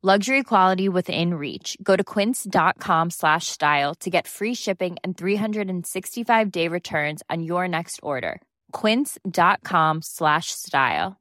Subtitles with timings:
[0.00, 1.76] Luxury quality within reach.
[1.82, 7.66] Go to quince.com slash style to get free shipping and 365 day returns on your
[7.66, 8.40] next order.
[8.70, 11.16] Quince.com slash style.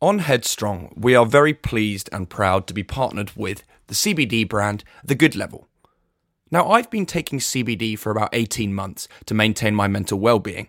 [0.00, 4.84] On Headstrong, we are very pleased and proud to be partnered with the CBD brand,
[5.04, 5.68] The Good Level.
[6.50, 10.68] Now, I've been taking CBD for about 18 months to maintain my mental well being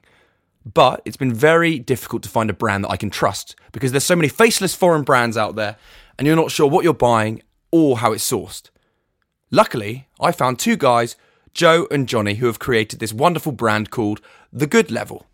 [0.66, 4.03] but it's been very difficult to find a brand that I can trust because there's
[4.03, 5.78] so many faceless foreign brands out there
[6.17, 8.70] and you're not sure what you're buying or how it's sourced.
[9.52, 11.16] Luckily, I found two guys,
[11.53, 15.25] Joe and Johnny, who have created this wonderful brand called The Good Level.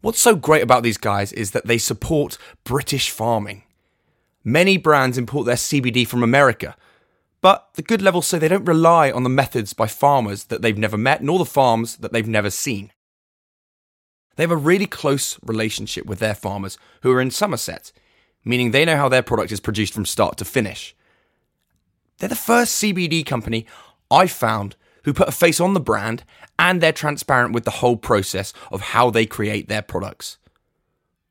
[0.00, 3.64] What's so great about these guys is that they support British farming.
[4.44, 6.76] Many brands import their CBD from America,
[7.40, 10.78] but the Good Level say they don't rely on the methods by farmers that they've
[10.78, 12.92] never met nor the farms that they've never seen.
[14.38, 17.90] They have a really close relationship with their farmers who are in Somerset,
[18.44, 20.94] meaning they know how their product is produced from start to finish.
[22.18, 23.66] They're the first CBD company
[24.12, 26.22] I've found who put a face on the brand
[26.56, 30.38] and they're transparent with the whole process of how they create their products.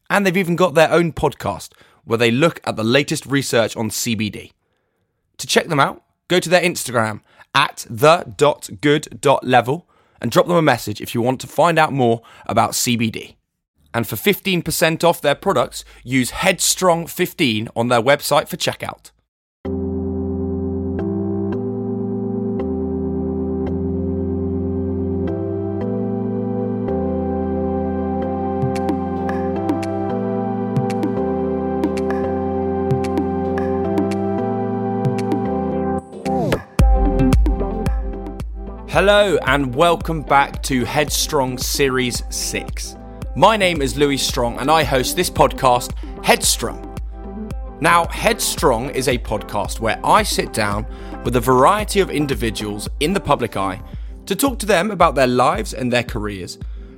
[0.09, 1.69] And they've even got their own podcast
[2.03, 4.51] where they look at the latest research on CBD.
[5.37, 7.21] To check them out, go to their Instagram
[7.55, 9.87] at the.good.level
[10.21, 13.35] and drop them a message if you want to find out more about CBD.
[13.93, 19.11] And for 15% off their products, use Headstrong15 on their website for checkout.
[38.99, 42.95] Hello, and welcome back to Headstrong Series 6.
[43.35, 45.93] My name is Louis Strong, and I host this podcast,
[46.25, 46.97] Headstrong.
[47.79, 50.87] Now, Headstrong is a podcast where I sit down
[51.23, 53.83] with a variety of individuals in the public eye
[54.25, 56.57] to talk to them about their lives and their careers.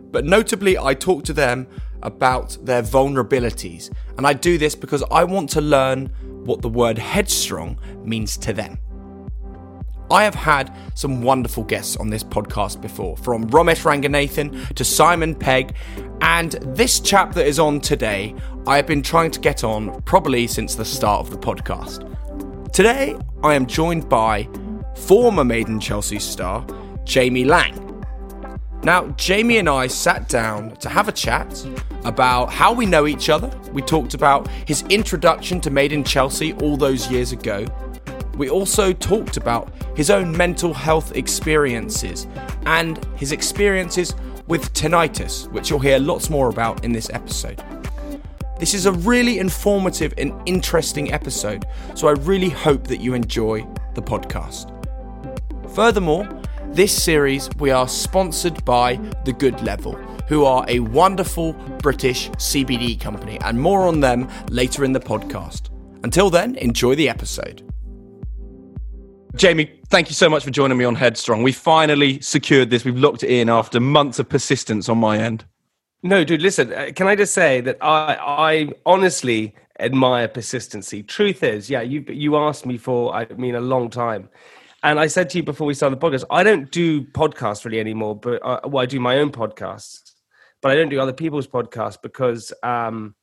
[0.09, 1.67] But notably, I talk to them
[2.01, 6.05] about their vulnerabilities, and I do this because I want to learn
[6.45, 8.79] what the word headstrong means to them.
[10.11, 15.35] I have had some wonderful guests on this podcast before, from Romesh Ranganathan to Simon
[15.35, 15.75] Pegg,
[16.21, 18.33] and this chap that is on today,
[18.65, 22.05] I have been trying to get on probably since the start of the podcast.
[22.73, 24.49] Today, I am joined by
[24.95, 26.65] former Made in Chelsea star,
[27.03, 27.85] Jamie Laing.
[28.81, 31.67] Now, Jamie and I sat down to have a chat
[32.05, 33.51] about how we know each other.
[33.73, 37.65] We talked about his introduction to Made in Chelsea all those years ago
[38.39, 42.25] we also talked about his own mental health experiences
[42.65, 44.15] and his experiences
[44.47, 47.61] with tinnitus, which you'll hear lots more about in this episode.
[48.57, 51.65] This is a really informative and interesting episode,
[51.95, 54.73] so I really hope that you enjoy the podcast.
[55.75, 56.27] Furthermore,
[56.71, 58.95] this series we are sponsored by
[59.25, 59.93] The Good Level,
[60.29, 65.69] who are a wonderful British CBD company, and more on them later in the podcast.
[66.05, 67.68] Until then, enjoy the episode.
[69.35, 71.43] Jamie, thank you so much for joining me on Headstrong.
[71.43, 72.83] We finally secured this.
[72.83, 75.45] We've locked it in after months of persistence on my end.
[76.01, 81.03] No, dude, listen, uh, can I just say that I, I honestly admire persistency.
[81.03, 84.29] Truth is, yeah, you, you asked me for, I mean, a long time.
[84.83, 87.79] And I said to you before we started the podcast, I don't do podcasts really
[87.79, 90.13] anymore, but I, well, I do my own podcasts,
[90.61, 93.15] but I don't do other people's podcasts because um,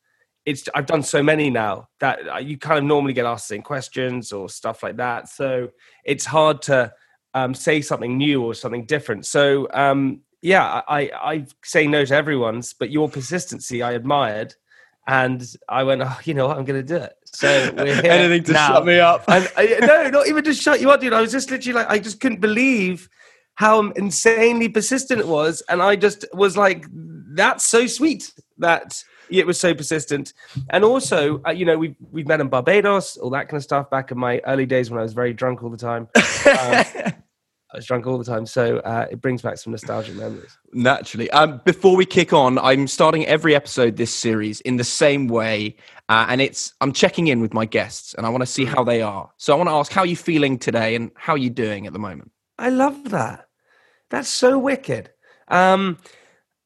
[0.46, 3.56] it's I've done so many now that uh, you kind of normally get asked the
[3.56, 5.28] same questions or stuff like that.
[5.28, 5.70] So
[6.04, 6.92] it's hard to
[7.34, 9.26] um, say something new or something different.
[9.26, 14.54] So um, yeah, I, I say no to everyone's, but your persistency I admired,
[15.08, 17.14] and I went, oh, you know what, I'm going to do it.
[17.26, 18.68] So we're here anything to now.
[18.68, 19.24] shut me up.
[19.28, 21.12] And I, no, not even to shut you up, dude.
[21.12, 23.08] I was just literally like, I just couldn't believe
[23.54, 26.86] how insanely persistent it was, and I just was like,
[27.34, 30.32] that's so sweet that it was so persistent.
[30.70, 33.90] And also, uh, you know, we've we've met in Barbados, all that kind of stuff.
[33.90, 36.08] Back in my early days when I was very drunk all the time.
[36.46, 37.12] Um,
[37.72, 40.56] I was drunk all the time, so uh, it brings back some nostalgic memories.
[40.72, 41.28] Naturally.
[41.32, 45.76] Um, before we kick on, I'm starting every episode this series in the same way,
[46.08, 48.84] uh, and it's I'm checking in with my guests, and I want to see how
[48.84, 49.30] they are.
[49.36, 51.86] So I want to ask, how are you feeling today, and how are you doing
[51.88, 52.30] at the moment?
[52.56, 53.48] I love that.
[54.10, 55.10] That's so wicked.
[55.48, 55.98] Um,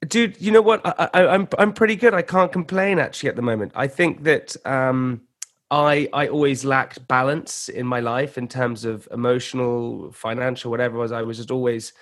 [0.06, 0.81] dude, you know what?
[0.85, 2.14] I, I, I'm I'm pretty good.
[2.14, 3.73] I can't complain actually at the moment.
[3.75, 5.23] I think that um,
[5.70, 11.00] I I always lacked balance in my life in terms of emotional, financial, whatever it
[11.00, 11.12] was.
[11.12, 11.93] I was just always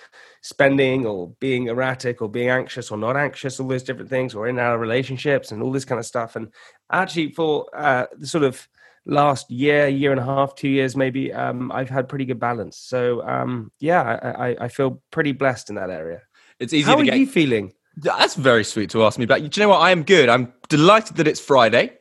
[0.40, 4.48] spending or being erratic or being anxious or not anxious, all those different things, or
[4.48, 6.36] in our relationships and all this kind of stuff.
[6.36, 6.52] And
[6.92, 8.68] actually, for uh, the sort of
[9.06, 12.76] last year, year and a half, two years maybe, um, I've had pretty good balance.
[12.76, 16.22] So um, yeah, I, I, I feel pretty blessed in that area.
[16.58, 17.18] It's easy How to are get.
[17.18, 17.72] you feeling?
[18.00, 19.38] That's very sweet to ask me about.
[19.40, 19.80] Do you know what?
[19.80, 20.28] I am good.
[20.28, 21.94] I'm delighted that it's Friday.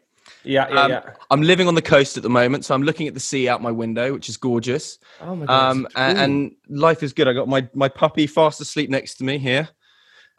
[0.44, 1.02] Yeah, yeah, Um, yeah.
[1.30, 3.62] I'm living on the coast at the moment, so I'm looking at the sea out
[3.62, 4.98] my window, which is gorgeous.
[5.20, 5.72] Oh my god.
[5.72, 7.28] Um, and, and life is good.
[7.28, 9.68] I got my my puppy fast asleep next to me here.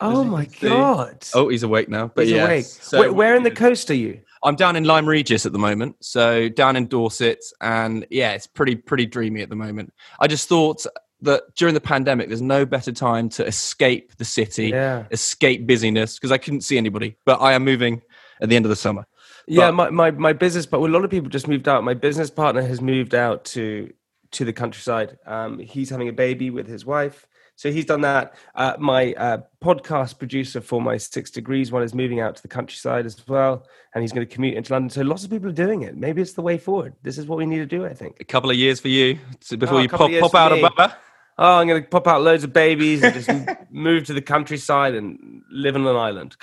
[0.00, 1.26] oh my can see- god.
[1.34, 2.06] Oh, he's awake now.
[2.14, 2.64] But He's yeah, awake.
[2.64, 4.20] so- where, where in the coast are you?
[4.44, 8.46] I'm down in Lyme Regis at the moment, so down in Dorset, and yeah, it's
[8.46, 9.92] pretty pretty dreamy at the moment.
[10.20, 10.86] I just thought
[11.22, 15.04] that during the pandemic, there's no better time to escape the city, Yeah.
[15.10, 17.16] escape busyness, because I couldn't see anybody.
[17.24, 18.02] But I am moving
[18.40, 19.06] at the end of the summer.
[19.46, 21.82] Yeah, my, my, my business, but a lot of people just moved out.
[21.82, 23.92] My business partner has moved out to
[24.30, 25.16] to the countryside.
[25.24, 27.26] Um, he's having a baby with his wife,
[27.56, 28.34] so he's done that.
[28.54, 32.48] Uh, my uh, podcast producer for my Six Degrees one is moving out to the
[32.48, 34.90] countryside as well, and he's going to commute into London.
[34.90, 35.96] So lots of people are doing it.
[35.96, 36.92] Maybe it's the way forward.
[37.02, 37.86] This is what we need to do.
[37.86, 38.18] I think.
[38.20, 40.94] A couple of years for you so before Oh, you pop, pop out of Bubba.
[41.38, 43.30] Oh, I'm going to pop out loads of babies and just
[43.70, 46.36] move to the countryside and live on an island.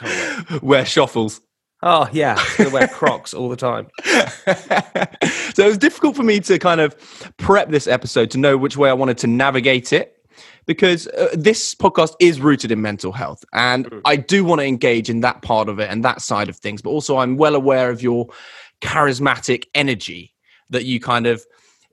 [0.61, 1.41] Wear shuffles.
[1.83, 3.87] Oh yeah, I'm wear Crocs all the time.
[5.53, 6.95] so it was difficult for me to kind of
[7.37, 10.15] prep this episode to know which way I wanted to navigate it
[10.65, 15.09] because uh, this podcast is rooted in mental health and I do want to engage
[15.09, 17.89] in that part of it and that side of things but also I'm well aware
[17.89, 18.27] of your
[18.81, 20.33] charismatic energy
[20.69, 21.45] that you kind of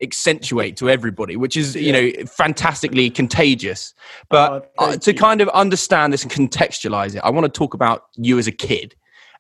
[0.03, 3.95] accentuate to everybody which is you know fantastically contagious
[4.29, 5.19] but Oh, uh, to you.
[5.19, 8.53] kind of understand this and contextualize it I want to talk about you as a
[8.53, 8.95] kid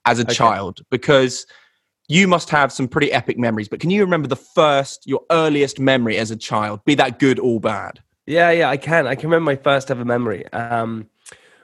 [0.06, 1.46] as a child because
[2.08, 5.78] you must have some pretty epic memories but can you remember the first your earliest
[5.80, 9.06] memory as a child be that good or bad Yeah, yeah, I can.
[9.08, 11.08] I can remember my first ever memory, um,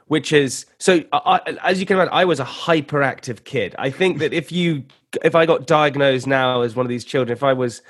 [0.09, 0.93] which is so.
[1.12, 3.77] I- as you can imagine, I was a hyperactive kid.
[3.79, 4.83] I think that if you,
[5.23, 7.81] if I got diagnosed now as one of these children, if I was,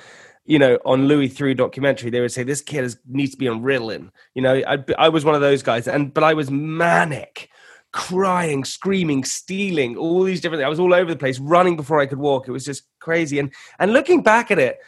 [0.48, 3.48] you know, on Louis Theroux documentary, they would say this kid is, needs to be
[3.48, 4.10] on Ritalin.
[4.34, 7.50] You know, I, I was one of those guys, and but I was manic,
[7.92, 10.64] crying, screaming, stealing, all these different.
[10.64, 12.48] I was all over the place, running before I could walk.
[12.48, 13.38] It was just crazy.
[13.38, 14.78] And and looking back at it,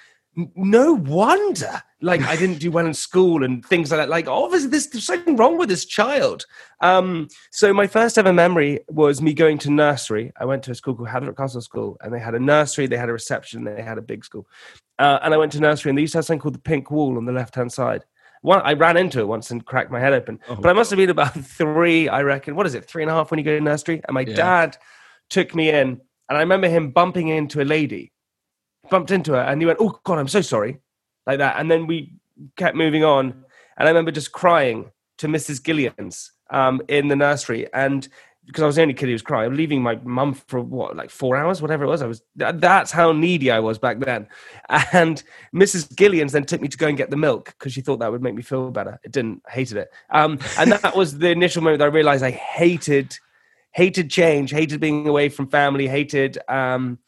[0.55, 4.71] no wonder like i didn't do well in school and things like that like obviously
[4.71, 6.47] there's, there's something wrong with this child
[6.83, 10.75] um so my first ever memory was me going to nursery i went to a
[10.75, 13.83] school called Haverford castle school and they had a nursery they had a reception they
[13.83, 14.47] had a big school
[15.01, 16.91] uh, and i went to nursery and they used to have something called the pink
[16.91, 18.05] wall on the left hand side
[18.43, 20.97] one, I ran into it once and cracked my head open, but I must have
[20.97, 22.57] been about three, I reckon.
[22.57, 24.01] What is it, three and a half when you go to nursery?
[24.09, 24.35] And my Yeah.
[24.35, 24.79] dad
[25.29, 28.13] took me in, and I remember him bumping into a lady
[28.89, 30.79] bumped into her and he went, Oh God, I'm so sorry.
[31.27, 31.57] Like that.
[31.59, 32.15] And then we
[32.57, 33.27] kept moving on.
[33.77, 35.63] And I remember just crying to Mrs.
[35.63, 37.73] Gillian's um, in the nursery.
[37.73, 38.09] And
[38.51, 40.97] because I was the only kid who was crying, I'm leaving my mum for what,
[40.97, 42.03] like four hours, whatever it was.
[42.03, 44.27] I was that, that's how needy I was back then.
[44.93, 45.23] And
[45.55, 45.95] Mrs.
[45.95, 48.23] Gillian's then took me to go and get the milk because she thought that would
[48.23, 48.99] make me feel better.
[49.05, 49.91] It didn't, I hated it.
[50.11, 53.17] Um, and that was the initial moment that I realized I hated
[53.73, 56.99] hated change, hated being away from family, hated um,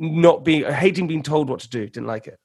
[0.00, 1.86] not being hating being told what to do.
[1.86, 2.40] Didn't like it.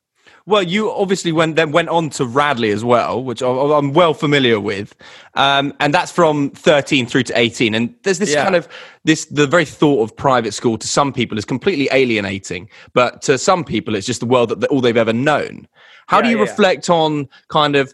[0.47, 4.59] Well, you obviously went then went on to Radley as well, which I'm well familiar
[4.59, 4.95] with,
[5.33, 7.73] um, and that's from 13 through to 18.
[7.73, 8.43] And there's this Yeah.
[8.43, 8.67] kind of
[9.05, 13.39] this the very thought of private school to some people is completely alienating, but to
[13.39, 15.67] some people it's just the world that all they've ever known.
[16.07, 16.49] How do you yeah, yeah.
[16.49, 17.91] reflect on kind of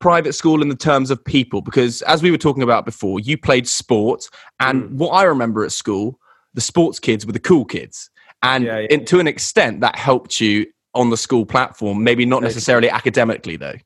[0.00, 1.60] private school in the terms of people?
[1.60, 4.28] Because as we were talking about before, you played sport,
[4.58, 4.92] and mm.
[4.94, 6.18] what I remember at school,
[6.54, 8.10] the sports kids were the cool kids.
[8.42, 8.86] And yeah, yeah.
[8.90, 10.66] In, to an extent, that helped you
[10.96, 13.76] on the school platform, maybe not necessarily academically, though.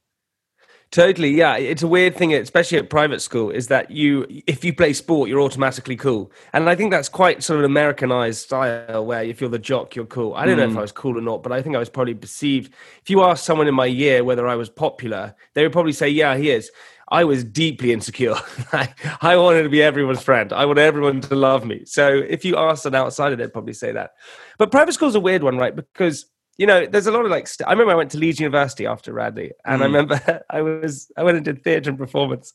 [0.90, 1.56] Totally, yeah.
[1.56, 5.28] It's a weird thing, especially at private school, is that you, if you play sport,
[5.28, 9.40] you're automatically cool, and I think that's quite sort of an Americanized style, where if
[9.40, 10.34] you're the jock, you're cool.
[10.34, 10.58] I don't mm.
[10.58, 10.78] know if hmm.
[10.78, 12.74] I was cool or not, but I think I was probably perceived.
[13.02, 16.08] If you ask someone in my year whether I was popular, they would probably say,
[16.08, 16.72] "Yeah, he is."
[17.10, 18.36] I was deeply insecure.
[19.20, 20.52] I wanted to be everyone's friend.
[20.52, 21.84] I wanted everyone to love me.
[21.84, 24.12] So if you ask an outsider, they'd probably say that.
[24.58, 25.74] But private school's a weird one, right?
[25.74, 26.26] Because
[26.60, 27.46] you know, there's a lot of like.
[27.46, 29.82] St- I remember I went to Leeds University after Radley, and mm.
[29.82, 32.52] I remember I was I went and did theatre and performance,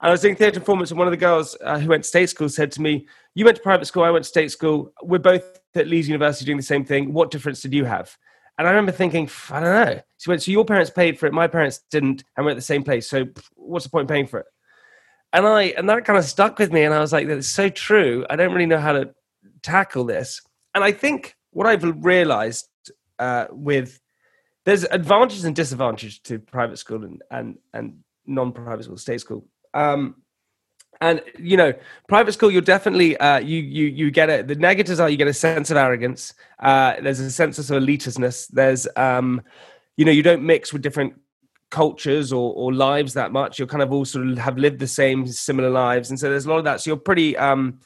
[0.00, 2.04] and I was doing theatre and performance, and one of the girls uh, who went
[2.04, 4.50] to state school said to me, "You went to private school, I went to state
[4.50, 4.94] school.
[5.02, 7.12] We're both at Leeds University doing the same thing.
[7.12, 8.16] What difference did you have?"
[8.56, 10.00] And I remember thinking, I don't know.
[10.16, 12.62] She went, "So your parents paid for it, my parents didn't, and we're at the
[12.62, 13.06] same place.
[13.06, 14.46] So what's the point in paying for it?"
[15.34, 17.68] And I and that kind of stuck with me, and I was like, "That's so
[17.68, 18.24] true.
[18.30, 19.10] I don't really know how to
[19.60, 20.40] tackle this."
[20.74, 22.66] And I think what I've realized
[23.22, 24.00] uh, with
[24.64, 29.46] there's advantages and disadvantages to private school and and, and non-private school, state school.
[29.74, 30.16] Um,
[31.00, 31.72] and you know,
[32.08, 34.48] private school, you're definitely uh, you you you get it.
[34.48, 36.34] The negatives are you get a sense of arrogance.
[36.58, 38.48] Uh, there's a sense of sort of elitishness.
[38.48, 39.42] There's um,
[39.96, 41.14] you know, you don't mix with different
[41.70, 43.58] cultures or, or lives that much.
[43.58, 46.46] You're kind of all sort of have lived the same similar lives, and so there's
[46.46, 46.80] a lot of that.
[46.80, 47.80] So you're pretty um,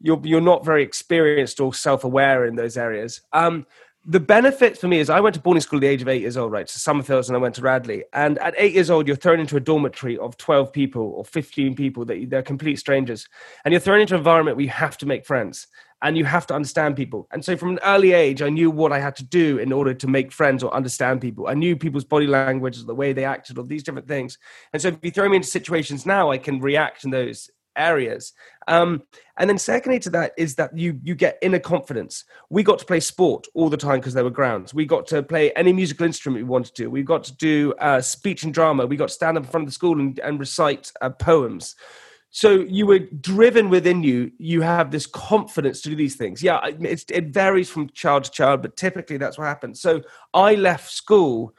[0.00, 3.22] you're you're not very experienced or self aware in those areas.
[3.32, 3.66] Um,
[4.04, 6.22] the benefit for me is I went to boarding school at the age of eight
[6.22, 6.66] years old, right?
[6.66, 8.04] To Summerfields, and I went to Radley.
[8.12, 11.76] And at eight years old, you're thrown into a dormitory of 12 people or 15
[11.76, 13.28] people that they're complete strangers.
[13.64, 15.68] And you're thrown into an environment where you have to make friends
[16.02, 17.28] and you have to understand people.
[17.30, 19.94] And so from an early age, I knew what I had to do in order
[19.94, 21.46] to make friends or understand people.
[21.46, 24.36] I knew people's body language, the way they acted, all these different things.
[24.72, 28.32] And so if you throw me into situations now, I can react in those areas.
[28.68, 29.02] Um,
[29.38, 32.24] and then secondly to that is that you you get inner confidence.
[32.50, 34.74] We got to play sport all the time because there were grounds.
[34.74, 36.88] We got to play any musical instrument we wanted to.
[36.88, 38.86] We got to do uh, speech and drama.
[38.86, 41.74] We got to stand up in front of the school and, and recite uh, poems.
[42.34, 44.32] So you were driven within you.
[44.38, 46.42] You have this confidence to do these things.
[46.42, 49.82] Yeah, it varies from child to child, but typically that's what happens.
[49.82, 50.00] So
[50.32, 51.54] I left school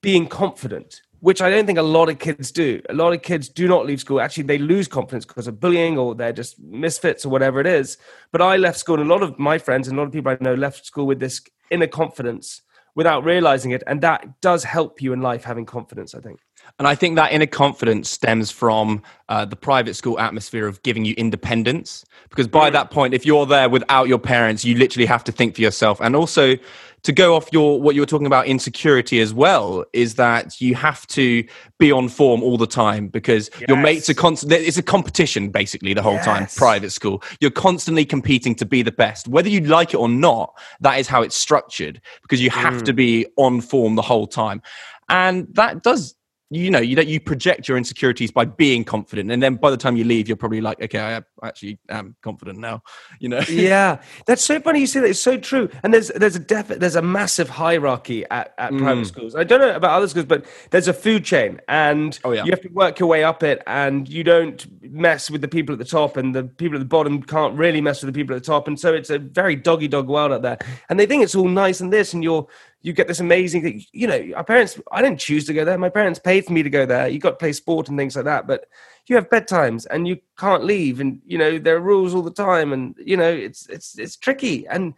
[0.00, 2.80] being confident which I don't think a lot of kids do.
[2.88, 4.20] A lot of kids do not leave school.
[4.20, 7.98] Actually, they lose confidence because of bullying or they're just misfits or whatever it is.
[8.32, 10.32] But I left school, and a lot of my friends and a lot of people
[10.32, 12.62] I know left school with this inner confidence
[12.94, 13.82] without realizing it.
[13.86, 16.40] And that does help you in life having confidence, I think.
[16.78, 21.04] And I think that inner confidence stems from uh, the private school atmosphere of giving
[21.04, 22.06] you independence.
[22.30, 22.72] Because by mm.
[22.72, 26.00] that point, if you're there without your parents, you literally have to think for yourself.
[26.00, 26.56] And also,
[27.02, 30.74] to go off your what you were talking about insecurity as well is that you
[30.74, 31.44] have to
[31.78, 33.68] be on form all the time because yes.
[33.68, 36.24] your mates are constant it's a competition basically the whole yes.
[36.24, 40.08] time private school you're constantly competing to be the best whether you like it or
[40.08, 42.84] not that is how it's structured because you have mm.
[42.84, 44.60] to be on form the whole time
[45.08, 46.14] and that does
[46.50, 49.30] you know you you project your insecurities by being confident.
[49.30, 52.58] And then by the time you leave you're probably like okay i actually am confident
[52.58, 52.82] now
[53.18, 56.36] you know yeah that's so funny you say that it's so true and there's there's
[56.36, 58.78] a def- there's a massive hierarchy at, at mm.
[58.80, 62.32] private schools i don't know about other schools but there's a food chain and oh,
[62.32, 62.44] yeah.
[62.44, 65.72] you have to work your way up it and you don't mess with the people
[65.72, 68.34] at the top and the people at the bottom can't really mess with the people
[68.34, 71.06] at the top and so it's a very doggy dog world out there and they
[71.06, 72.46] think it's all nice and this and you're
[72.82, 73.84] you get this amazing thing.
[73.92, 75.76] You know, our parents, I didn't choose to go there.
[75.76, 77.08] My parents paid for me to go there.
[77.08, 78.46] You got to play sport and things like that.
[78.46, 78.66] But
[79.08, 81.00] you have bedtimes and you can't leave.
[81.00, 82.72] And, you know, there are rules all the time.
[82.72, 84.66] And, you know, it's, it's, it's tricky.
[84.68, 84.94] And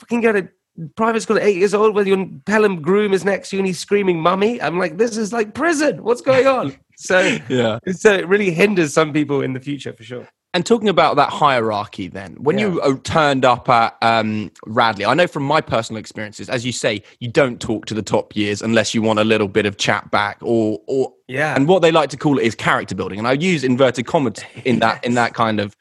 [0.00, 0.48] fucking go to
[0.96, 3.66] private school at eight years old where your Pelham groom is next to you and
[3.66, 4.60] he's screaming mummy.
[4.60, 6.02] I'm like, this is like prison.
[6.02, 6.76] What's going on?
[6.96, 7.78] So, yeah.
[7.92, 10.28] So it really hinders some people in the future for sure.
[10.54, 12.74] And talking about that hierarchy, then, when yeah.
[12.74, 17.02] you turned up at um, Radley, I know from my personal experiences, as you say,
[17.20, 20.10] you don't talk to the top years unless you want a little bit of chat
[20.10, 21.56] back, or, or yeah.
[21.56, 24.40] And what they like to call it is character building, and I use inverted commas
[24.66, 25.04] in that yes.
[25.04, 25.74] in that kind of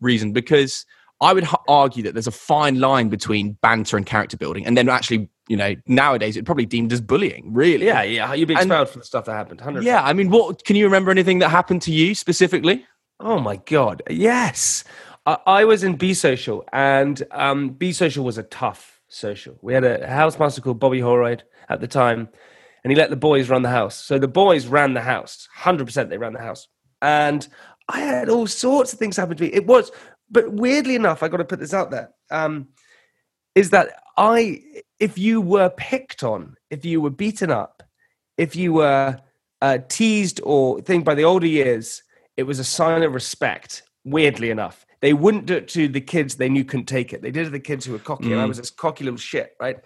[0.00, 0.86] reason because
[1.20, 4.88] I would argue that there's a fine line between banter and character building, and then
[4.88, 7.86] actually you know, nowadays it's probably deemed as bullying, really.
[7.86, 8.34] Yeah, yeah.
[8.34, 9.60] You'd be expelled and, for the stuff that happened.
[9.60, 9.82] 100%.
[9.82, 12.86] Yeah, I mean, what can you remember anything that happened to you specifically?
[13.20, 14.84] Oh my god, yes.
[15.26, 19.58] I, I was in B Social, and um, B Social was a tough social.
[19.60, 22.28] We had a housemaster called Bobby Holroyd at the time,
[22.84, 23.96] and he let the boys run the house.
[23.96, 26.10] So the boys ran the house, hundred percent.
[26.10, 26.68] They ran the house,
[27.02, 27.46] and
[27.88, 29.52] I had all sorts of things happen to me.
[29.52, 29.90] It was,
[30.30, 32.10] but weirdly enough, I got to put this out there.
[32.30, 32.68] Um,
[33.54, 34.62] is that I,
[35.00, 37.82] if you were picked on, if you were beaten up,
[38.36, 39.18] if you were
[39.60, 42.04] uh, teased or thing by the older years,
[42.38, 43.82] it was a sign of respect.
[44.04, 47.20] Weirdly enough, they wouldn't do it to the kids they knew couldn't take it.
[47.20, 48.48] They did it to the kids who were cocky, and I Mm.
[48.48, 49.76] was this cocky little shit, right?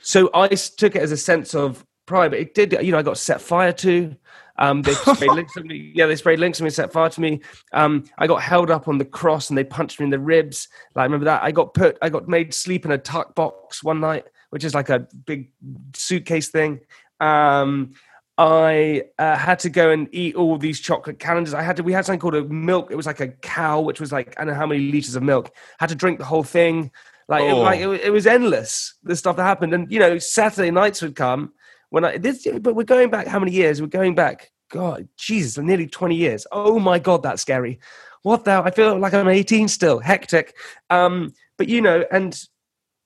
[0.00, 2.32] So I took it as a sense of pride.
[2.32, 4.14] But it did, you know, I got set fire to.
[4.58, 5.92] Um, they sprayed Lynx at me.
[5.94, 7.40] Yeah, they sprayed Lynx at me, set fire to me.
[7.72, 10.68] Um, I got held up on the cross and they punched me in the ribs.
[10.94, 11.42] Like, remember that.
[11.42, 14.74] I got put, I got made sleep in a tuck box one night, which is
[14.74, 15.52] like a big
[15.94, 16.80] suitcase thing.
[17.20, 17.92] Um,
[18.36, 21.54] I uh, had to go and eat all these chocolate calendars.
[21.54, 21.82] I had to.
[21.82, 22.90] We had something called a milk.
[22.90, 25.22] It was like a cow, which was like I don't know how many liters of
[25.22, 25.52] milk.
[25.78, 26.90] had to drink the whole thing.
[27.28, 27.60] Like, it, Oh.
[27.60, 28.94] like it, it was endless.
[29.04, 31.52] The stuff that happened, and you know, Saturday nights would come
[31.90, 32.46] when I this.
[32.60, 33.80] But we're going back how many years?
[33.80, 34.50] We're going back.
[34.70, 36.46] God, Jesus, nearly twenty years.
[36.50, 37.78] Oh my God, that's scary.
[38.22, 38.52] What the?
[38.52, 40.00] I feel like I'm 18 still.
[40.00, 40.54] Hectic.
[40.90, 42.36] Um, but you know, and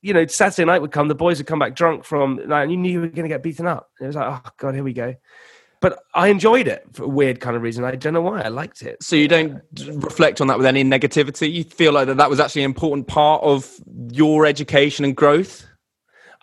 [0.03, 2.71] you know, Saturday night would come, the boys would come back drunk from, like, and
[2.71, 3.91] you knew you were going to get beaten up.
[4.01, 5.15] It was like, oh God, here we go.
[5.81, 7.85] But I enjoyed it for a weird kind of reason.
[7.85, 8.43] I don't know why.
[8.43, 9.01] I liked it.
[9.03, 9.63] So you don't
[9.95, 11.53] reflect on that with any negativity.
[11.53, 15.67] You feel like that that was actually an important part of your education and growth.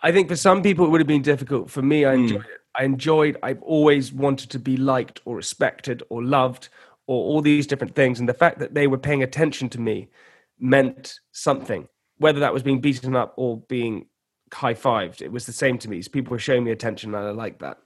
[0.02, 1.70] I think for some people it would have been difficult.
[1.70, 2.22] For me, I Hmm.
[2.22, 2.60] enjoyed it.
[2.74, 3.36] I enjoyed.
[3.42, 6.68] I've always wanted to be liked or respected or loved
[7.06, 10.08] or all these different things, and the fact that they were paying attention to me
[10.58, 11.88] meant something.
[12.18, 14.06] Whether that was being beaten up or being
[14.52, 16.00] high fived, it was the same to me.
[16.02, 17.78] So people were showing me attention, and I like that.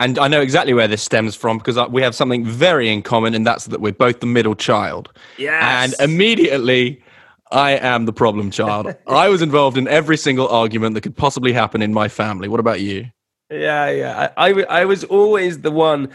[0.00, 3.02] And I know exactly where this stems from because uh, we have something very in
[3.02, 5.10] common, and that's that we're both the middle child.
[5.38, 5.94] Yes.
[6.00, 7.02] And immediately,
[7.50, 8.94] I am the problem child.
[9.06, 12.48] I was involved in every single argument that could possibly happen in my family.
[12.48, 13.06] What about you?
[13.50, 14.32] Yeah, yeah.
[14.36, 16.10] I, I was always the one.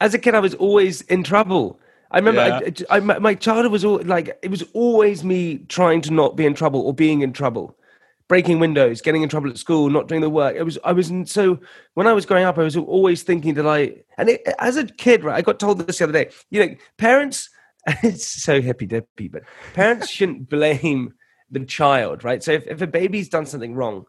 [0.00, 1.80] As a kid, I was always in trouble.
[2.14, 6.00] I remember I, I, my my childhood was all like it was always me trying
[6.02, 7.76] to not be in trouble or being in trouble,
[8.28, 10.54] breaking windows, getting in trouble at school, not doing the work.
[10.54, 11.58] It was I was so
[11.94, 14.84] when I was growing up, I was always thinking that I and it, as a
[14.84, 15.36] kid, right?
[15.36, 16.30] I got told this the other day.
[16.50, 17.50] You know, parents.
[18.02, 19.42] It's so hippy dippy, but
[19.74, 21.12] parents shouldn't blame
[21.50, 22.42] the child, right?
[22.42, 24.06] So if, if a baby's done something wrong,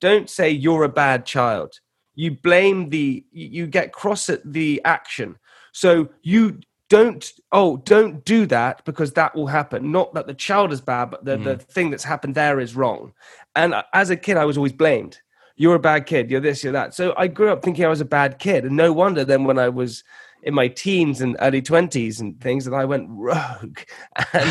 [0.00, 1.72] don't say you're a bad child
[2.16, 5.36] you blame the you get cross at the action
[5.72, 9.90] so you don't oh don't do that because that will happen.
[9.90, 11.62] Not that the child is bad but the, the mm.
[11.62, 13.12] thing that's happened there is wrong.
[13.54, 15.20] And as a kid i was always blamed.
[15.56, 16.94] You're a bad kid you're this you're that.
[16.94, 19.58] So i grew up thinking i was a bad kid and no wonder then when
[19.58, 20.04] i was
[20.42, 23.80] in my teens and early 20s and things that i went rogue.
[24.32, 24.48] And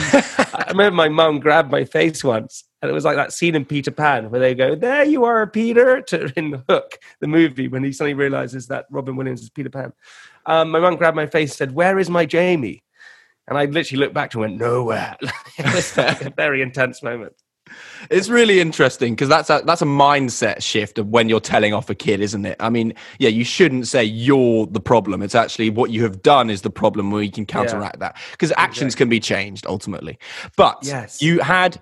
[0.54, 3.66] i remember my mum grabbed my face once and it was like that scene in
[3.66, 7.68] peter pan where they go there you are peter to in the hook the movie
[7.68, 9.92] when he suddenly realizes that robin williams is peter pan
[10.46, 12.84] um, my mum grabbed my face and said where is my jamie
[13.48, 15.16] and i literally looked back and went nowhere
[15.58, 17.34] it was like a very intense moment
[18.12, 21.90] It's really interesting because that's a that's a mindset shift of when you're telling off
[21.90, 22.56] a kid, isn't it?
[22.60, 25.24] I mean, yeah, you shouldn't say you're the problem.
[25.24, 28.54] It's actually what you have done is the problem where you can counteract that because
[28.58, 30.20] actions can be changed ultimately.
[30.56, 31.22] But Yes.
[31.22, 31.80] you had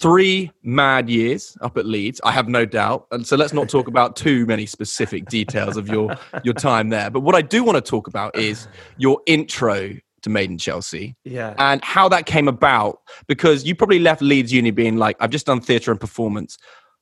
[0.00, 3.06] three mad years up at Leeds, I have no doubt.
[3.10, 7.10] And so let's not talk about too many specific details of your your time there.
[7.10, 11.14] But what I do want to talk about is your intro to Made in Chelsea
[11.24, 15.30] yeah and how that came about because you probably left Leeds Uni being like, I've
[15.30, 16.58] just done theatre and performance.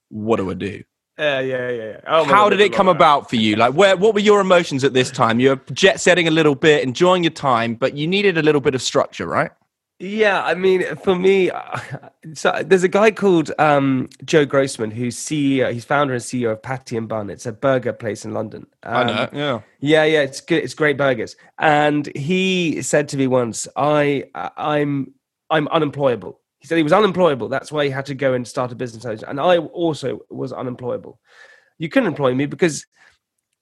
[0.09, 0.83] What do I do?
[1.19, 2.01] yeah yeah yeah, yeah.
[2.07, 3.57] Oh, how did it come about for you?
[3.57, 5.41] Like, where what were your emotions at this time?
[5.41, 8.75] You're jet setting a little bit, enjoying your time, but you needed a little bit
[8.75, 9.51] of structure, right?
[9.99, 11.51] Yeah, I mean, for me,
[12.35, 16.63] so there's a guy called um, Joe Grossman who's CEO, he's founder and CEO of
[16.63, 17.31] Patty and Bun.
[17.31, 18.67] It's a burger place in London.
[18.83, 19.61] Um, Yeah.
[19.81, 20.63] Yeah, yeah, it's good.
[20.63, 21.37] It's great burgers.
[21.59, 25.15] And he said to me once, "I, I'm,
[25.49, 27.49] I'm unemployable." He said he was unemployable.
[27.49, 29.23] That's why he had to go and start a business.
[29.23, 31.21] And I also was unemployable.
[31.79, 32.87] You couldn't employ me because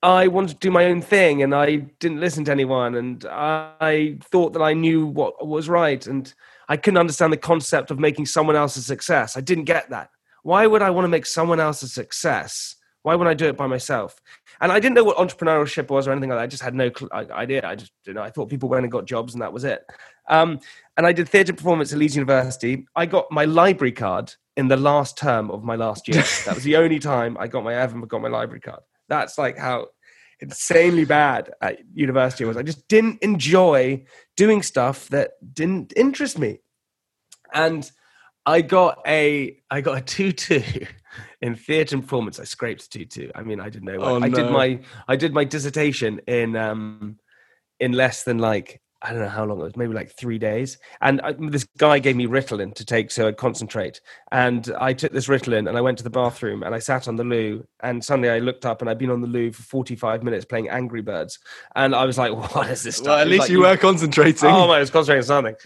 [0.04, 4.18] I wanted to do my own thing and I didn't listen to anyone and I
[4.24, 6.32] thought that I knew what was right and
[6.68, 9.34] I couldn't understand the concept of making someone else a success.
[9.34, 10.10] I didn't get that.
[10.42, 12.76] Why would I want to make someone else a success?
[13.00, 14.20] Why would I do it by myself?
[14.60, 16.42] And I didn't know what entrepreneurship was or anything like that.
[16.42, 17.66] I just had no cl- idea.
[17.66, 19.86] I just, you know, I thought people went and got jobs and that was it.
[20.28, 20.60] Um,
[20.98, 22.86] and I did theatre performance at Leeds University.
[22.94, 26.22] I got my library card in the last term of my last year.
[26.44, 28.82] that was the only time I got my ever got my library card.
[29.08, 29.88] That's like how
[30.40, 32.56] insanely bad at university I was.
[32.56, 34.04] I just didn't enjoy
[34.36, 36.60] doing stuff that didn't interest me.
[37.52, 37.90] And
[38.46, 40.62] I got a I got a two two
[41.40, 42.38] in theatre and performance.
[42.38, 43.30] I scraped two two.
[43.34, 43.98] I mean, I didn't know.
[44.00, 47.18] Oh, I did my I did my dissertation in um
[47.80, 50.78] in less than like I don't know how long it was, maybe like three days.
[51.02, 54.00] And I, this guy gave me Ritalin to take so I'd concentrate.
[54.32, 57.16] And I took this Ritalin and I went to the bathroom and I sat on
[57.16, 57.66] the loo.
[57.82, 60.70] And suddenly I looked up and I'd been on the loo for 45 minutes playing
[60.70, 61.38] Angry Birds.
[61.76, 63.08] And I was like, what is this stuff?
[63.08, 64.48] Well, at least like, you were concentrating.
[64.48, 65.56] Oh my, I was concentrating on something.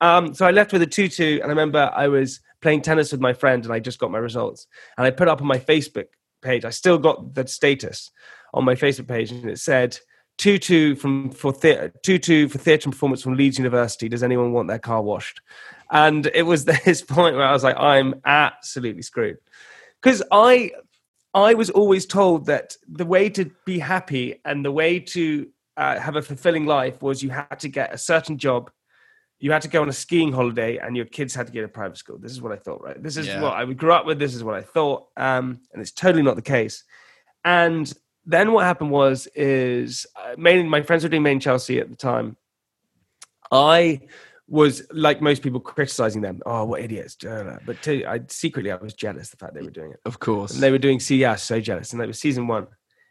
[0.00, 3.20] Um, so I left with a tutu, and I remember I was playing tennis with
[3.20, 4.66] my friend, and I just got my results,
[4.98, 6.06] and I put up on my Facebook
[6.42, 6.64] page.
[6.64, 8.10] I still got the status
[8.52, 9.98] on my Facebook page, and it said
[10.38, 14.08] tutu from for theatre, tutu for theatre and performance from Leeds University.
[14.08, 15.40] Does anyone want their car washed?
[15.90, 19.38] And it was this point where I was like, I'm absolutely screwed
[20.02, 20.72] because I
[21.34, 25.98] I was always told that the way to be happy and the way to uh,
[25.98, 28.70] have a fulfilling life was you had to get a certain job,
[29.40, 31.68] you had to go on a skiing holiday, and your kids had to get a
[31.68, 32.18] private school.
[32.18, 33.02] This is what I thought, right?
[33.02, 33.40] This is Yeah.
[33.42, 34.20] what I grew up with.
[34.20, 36.84] This is what I thought, um, and it's totally not the case.
[37.44, 37.92] And
[38.26, 41.90] then what happened was, is uh, mainly my friends were doing Made in Chelsea at
[41.90, 42.36] the time.
[43.50, 44.00] I
[44.48, 46.40] was like most people criticizing them.
[46.44, 47.16] Oh, what idiots!
[47.20, 50.00] But to, I secretly I was jealous the fact they were doing it.
[50.04, 50.52] Of course.
[50.52, 51.16] And they were doing C.
[51.16, 51.92] Yeah, so jealous.
[51.92, 52.66] And that was season one.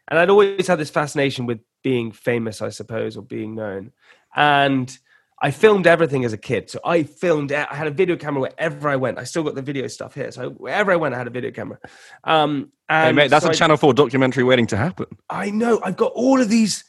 [0.08, 3.92] And I'd always had this fascination with being famous, I suppose, or being known.
[4.36, 4.96] And
[5.42, 6.70] I filmed everything as a kid.
[6.70, 9.18] So I filmed, I had a video camera wherever I went.
[9.18, 10.30] I still got the video stuff here.
[10.30, 11.78] So wherever I went, I had a video camera.
[12.24, 15.06] Um, Hey, and mate, that's so a I- Channel 4 documentary waiting to happen.
[15.30, 15.80] I know.
[15.82, 16.84] I've got all of these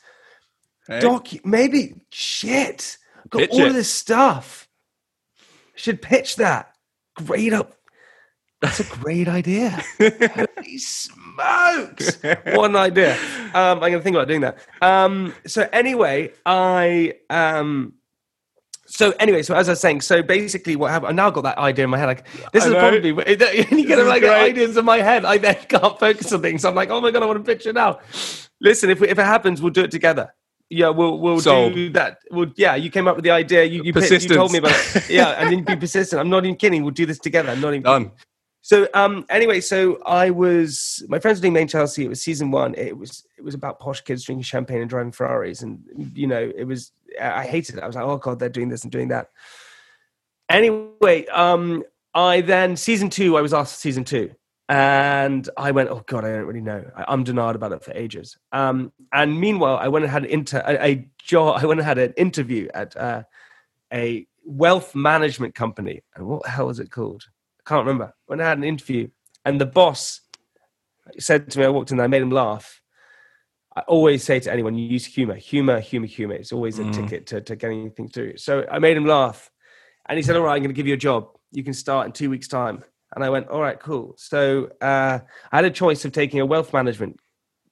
[0.99, 1.27] doc.
[1.45, 2.97] Maybe shit.
[3.23, 3.67] I've got Pitch all it.
[3.69, 4.67] of this stuff.
[5.75, 6.73] Should pitch that.
[7.15, 7.73] Great up.
[8.61, 9.69] That's a great idea.
[9.99, 12.21] Holy smokes!
[12.23, 13.13] What an idea.
[13.53, 14.57] Um, I'm going to think about doing that.
[14.81, 17.93] Um, so anyway, I um,
[18.87, 21.09] so anyway, so as I was saying, so basically, what happened?
[21.09, 22.05] I now got that idea in my head.
[22.05, 22.79] Like this I is know.
[22.79, 23.09] probably
[23.81, 25.25] you get like ideas in my head.
[25.25, 26.63] I then can't focus on things.
[26.63, 27.99] I'm like, oh my god, I want to picture now.
[28.61, 30.33] Listen, if we, if it happens, we'll do it together.
[30.69, 31.73] Yeah, we'll we'll Sold.
[31.73, 32.19] do that.
[32.31, 33.65] We'll, yeah, you came up with the idea.
[33.65, 35.09] You you, you told me about it.
[35.09, 36.19] Yeah, and then be persistent.
[36.19, 36.83] I'm not even kidding.
[36.83, 37.51] We'll do this together.
[37.51, 38.11] I'm not even Done.
[38.61, 42.05] so um anyway, so I was my friends were doing Made in Chelsea.
[42.05, 42.73] It was season one.
[42.75, 45.83] It was it was about posh kids drinking champagne and driving Ferraris, and
[46.15, 47.83] you know it was I hated it.
[47.83, 49.29] I was like, oh god, they're doing this and doing that.
[50.49, 53.37] Anyway, um, I then season two.
[53.37, 54.31] I was asked season two,
[54.69, 56.83] and I went, oh god, I don't really know.
[56.95, 58.37] I, I'm denied about it for ages.
[58.51, 61.61] Um, and meanwhile, I went and had an inter a, a job.
[61.61, 63.23] I went and had an interview at uh,
[63.91, 66.01] a wealth management company.
[66.15, 67.23] And what the hell was it called?
[67.65, 68.13] I can't remember.
[68.27, 69.09] When I had an interview,
[69.43, 70.21] and the boss
[71.19, 72.81] said to me, I walked in there, I made him laugh.
[73.75, 76.35] I always say to anyone, use humor, humor, humor, humor.
[76.35, 76.93] It's always a Mm.
[76.93, 78.37] ticket to, to getting anything through.
[78.37, 79.51] So I made him laugh.
[80.07, 81.27] And he said, All right, I'm going to give you a job.
[81.51, 82.83] You can start in two weeks' time.
[83.15, 84.15] And I went, All right, cool.
[84.17, 85.19] So uh,
[85.51, 87.19] I had a choice of taking a wealth management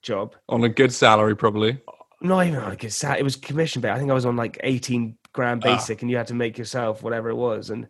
[0.02, 0.34] job.
[0.48, 1.78] On a good salary, probably.
[2.20, 3.18] Not even on a good sat.
[3.18, 3.94] It was commission based.
[3.94, 5.68] I think I was on like 18 grand Ah.
[5.76, 7.70] basic and you had to make yourself whatever it was.
[7.70, 7.88] And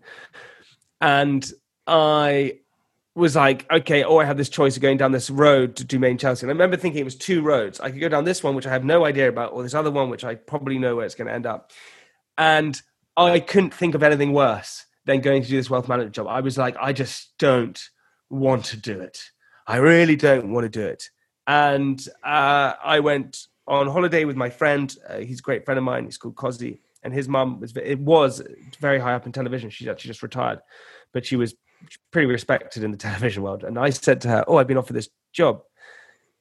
[1.00, 1.50] and
[1.86, 2.58] I
[3.14, 5.98] was like, okay, or I have this choice of going down this road to do
[5.98, 6.44] Made in Chelsea.
[6.44, 7.78] And I remember thinking it was two roads.
[7.78, 9.90] I could go down this one, which I have no idea about, or this other
[9.90, 11.70] one, which I probably know where it's going to end up.
[12.36, 12.80] And
[13.16, 16.26] I couldn't think of anything worse than going to do this wealth management job.
[16.26, 17.80] I was like, I just don't
[18.30, 19.22] want to do it.
[19.66, 21.10] I really don't want to do it.
[21.46, 24.94] And uh, I went on holiday with my friend.
[25.08, 26.04] Uh, he's a great friend of mine.
[26.04, 26.80] He's called Cosby.
[27.02, 28.42] And his mum was, it was
[28.80, 29.70] very high up in television.
[29.70, 30.60] She's actually just retired,
[31.12, 31.54] but she was
[32.10, 33.64] pretty respected in the television world.
[33.64, 35.62] And I said to her, Oh, I've been offered this job.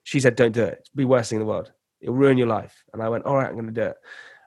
[0.04, 0.78] She said, Don't do it.
[0.80, 1.72] It's the worst thing in the world.
[2.02, 2.84] It'll ruin your life.
[2.94, 3.98] And I went, All right, I'm going to do it.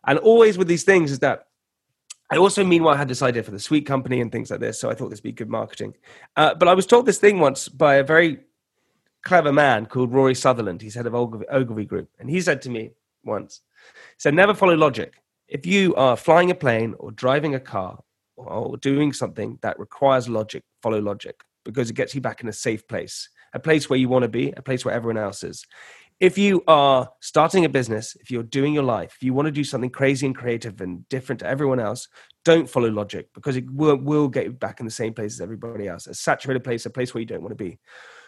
[0.07, 1.47] And always with these things is that
[2.31, 4.81] I also, meanwhile, had this idea for the sweet company and things like this.
[4.81, 5.95] So I thought this would be good marketing.
[6.37, 8.41] Uh, but I was told this thing once by a very
[9.23, 10.83] clever man called Rory Sutherland.
[10.83, 12.09] He's head of Ogilvy, Ogilvy Group.
[12.19, 12.91] And he said to me
[13.25, 13.61] once,
[14.19, 15.15] said, never follow logic.
[15.47, 18.03] If you are flying a plane or driving a car
[18.37, 22.53] or doing something that requires logic, follow logic because it gets you back in a
[22.53, 25.67] safe place, a place where you want to be, a place where everyone else is.
[26.19, 29.53] If you are starting a business, if you're doing your life, if you want to
[29.53, 32.09] do something crazy and creative and different to everyone else,
[32.45, 35.41] don't follow logic because it will, will get you back in the same place as
[35.43, 36.07] everybody else.
[36.07, 37.79] A saturated place, a place where you don't want to be.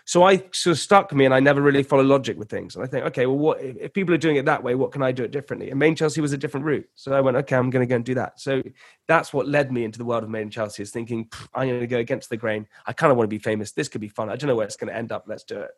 [0.09, 2.75] So I sort of stuck me and I never really follow logic with things.
[2.75, 5.03] And I think, okay, well, what if people are doing it that way, what can
[5.03, 5.69] I do it differently?
[5.69, 6.89] And Made in Chelsea was a different route.
[6.95, 8.41] So I went, okay, I'm going to go and do that.
[8.41, 8.63] So
[9.07, 11.81] that's what led me into the world of Made in Chelsea is thinking, I'm going
[11.81, 12.67] to go against the grain.
[12.87, 13.73] I kind of want to be famous.
[13.73, 14.31] This could be fun.
[14.31, 15.25] I don't know where it's going to end up.
[15.27, 15.73] Let's do it.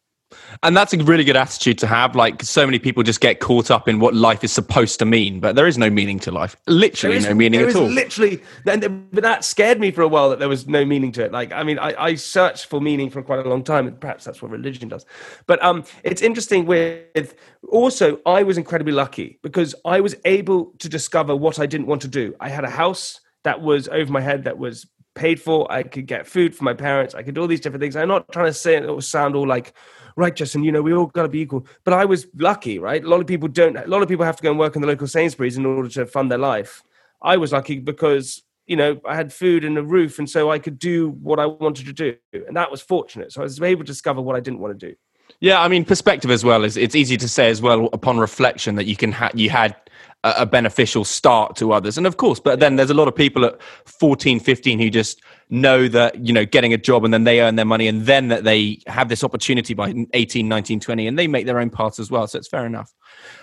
[0.63, 2.15] And that's a really good attitude to have.
[2.15, 5.41] Like so many people just get caught up in what life is supposed to mean,
[5.41, 6.57] but there is no meaning to life.
[6.67, 7.87] Literally is- no meaning at all.
[7.87, 11.25] Literally, and- but that scared me for a while that there was no meaning to
[11.25, 11.33] it.
[11.33, 14.25] Like, I mean, I, I searched for meaning for quite a long time, and perhaps
[14.25, 15.05] that's what religion does.
[15.47, 17.35] But um, it's interesting with
[17.69, 22.03] also, I was incredibly lucky because I was able to discover what I didn't want
[22.03, 22.35] to do.
[22.41, 25.71] I had a house that was over my head that was paid for.
[25.71, 27.15] I could get food for my parents.
[27.15, 27.97] I could do all these different things.
[27.97, 29.75] I'm not trying to say it or sound all like
[30.17, 31.67] righteous and you know we all got to be equal.
[31.85, 33.03] But I was lucky, right?
[33.03, 33.77] A lot of people don't.
[33.77, 35.89] A lot of people have to go and work in the local Sainsbury's in order
[35.91, 36.83] to fund their life.
[37.23, 40.59] I was lucky because you know I had food and a roof, and so I
[40.59, 43.33] could do what I wanted to do, and that was fortunate.
[43.33, 44.95] So I was able to discover what I didn't want to do.
[45.41, 48.75] Yeah, I mean, perspective as well is it's easy to say as well upon reflection
[48.75, 49.77] that you can ha- you had
[50.25, 53.15] a, a beneficial start to others, and of course, but then there's a lot of
[53.15, 57.25] people at 14, 15 who just know that you know getting a job and then
[57.25, 61.07] they earn their money and then that they have this opportunity by 18 19 20
[61.09, 62.27] and they make their own paths as well.
[62.27, 62.93] So it's fair enough.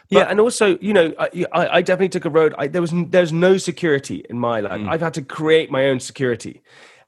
[0.09, 2.55] Yeah, and also, you know, I, I, definitely took a road.
[2.57, 4.79] I, there was there's no security in my life.
[4.79, 4.89] Mm.
[4.89, 6.61] I've had to create my own security,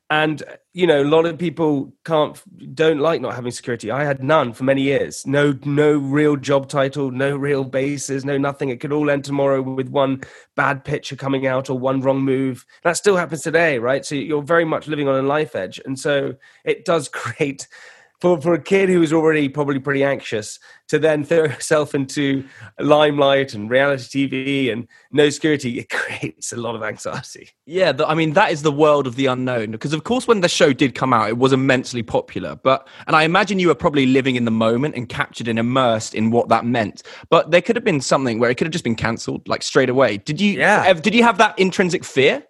[0.09, 0.41] and
[0.73, 2.41] you know, a lot of people can't
[2.75, 3.91] don't like not having security.
[3.91, 5.25] I had none for many years.
[5.27, 8.69] No, no real job title, no real bases, no nothing.
[8.69, 10.21] It could all end tomorrow with one
[10.55, 12.65] bad picture coming out or one wrong move.
[12.83, 14.05] That still happens today, right?
[14.05, 17.67] So you're very much living on a life edge, and so it does create
[18.21, 22.43] for, for a kid who was already probably pretty anxious to then throw herself into
[22.79, 27.49] limelight and reality TV and no security, it creates a lot of anxiety.
[27.65, 30.41] yeah the, i mean that is the world of the unknown because of course when
[30.41, 33.75] the show did come out it was immensely popular but and i imagine you were
[33.75, 37.61] probably living in the moment and captured and immersed in what that meant but there
[37.61, 40.39] could have been something where it could have just been cancelled like straight away did
[40.41, 40.91] you Yeah.
[40.93, 42.43] did you have that intrinsic fear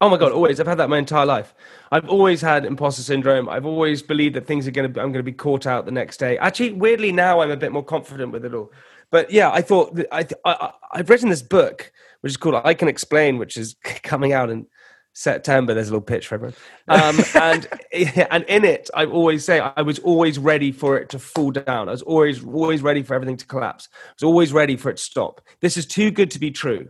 [0.00, 0.60] Oh my god, always.
[0.60, 1.52] I've had that my entire life.
[1.90, 3.48] I've always had imposter syndrome.
[3.48, 5.92] I've always believed that things are going to I'm going to be caught out the
[5.92, 6.38] next day.
[6.38, 8.72] Actually, weirdly now I'm a bit more confident with it all.
[9.10, 12.56] But yeah, I thought that I, I I- I've written this book which is called
[12.64, 14.66] I Can Explain, which is coming out in
[15.12, 15.74] September.
[15.74, 16.54] There's a little pitch for everyone.
[16.88, 17.68] Um, and
[18.30, 21.88] and in it, I always say I was always ready for it to fall down.
[21.88, 23.88] I was always always ready for everything to collapse.
[23.92, 25.40] I was always ready for it to stop.
[25.60, 26.88] This is too good to be true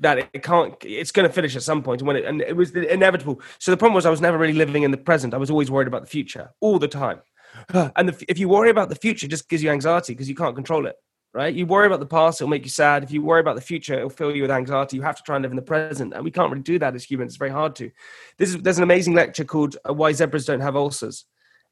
[0.00, 2.56] that it can't it's going to finish at some point and when it and it
[2.56, 3.40] was inevitable.
[3.58, 5.34] So the problem was i was never really living in the present.
[5.34, 7.20] I was always worried about the future all the time.
[7.96, 10.34] And the, if you worry about the future it just gives you anxiety because you
[10.34, 10.96] can't control it
[11.32, 11.54] right?
[11.54, 13.04] You worry about the past it'll make you sad.
[13.04, 14.96] If you worry about the future it'll fill you with anxiety.
[14.96, 16.94] You have to try and live in the present and we can't really do that
[16.94, 17.32] as humans.
[17.32, 17.90] It's very hard to.
[18.38, 21.24] This is there's an amazing lecture called uh, why zebras don't have ulcers.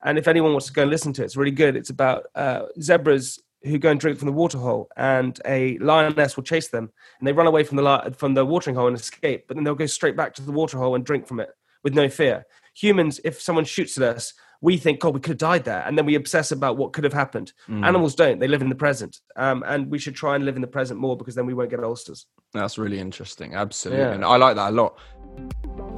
[0.05, 1.75] And if anyone wants to go and listen to it it's really good.
[1.77, 6.37] It's about uh, zebras who go and drink from the water hole, and a lioness
[6.37, 9.47] will chase them, and they run away from the from the watering hole and escape.
[9.49, 11.51] But then they'll go straight back to the water hole and drink from it
[11.83, 12.47] with no fear.
[12.75, 15.97] Humans, if someone shoots at us, we think, "God, we could have died there," and
[15.99, 17.53] then we obsess about what could have happened.
[17.69, 20.63] Animals don't; they live in the present, um, and we should try and live in
[20.63, 22.27] the present more because then we won't get ulcers.
[22.55, 24.13] that's really interesting absolutely Yeah.
[24.13, 24.97] and i like that a lot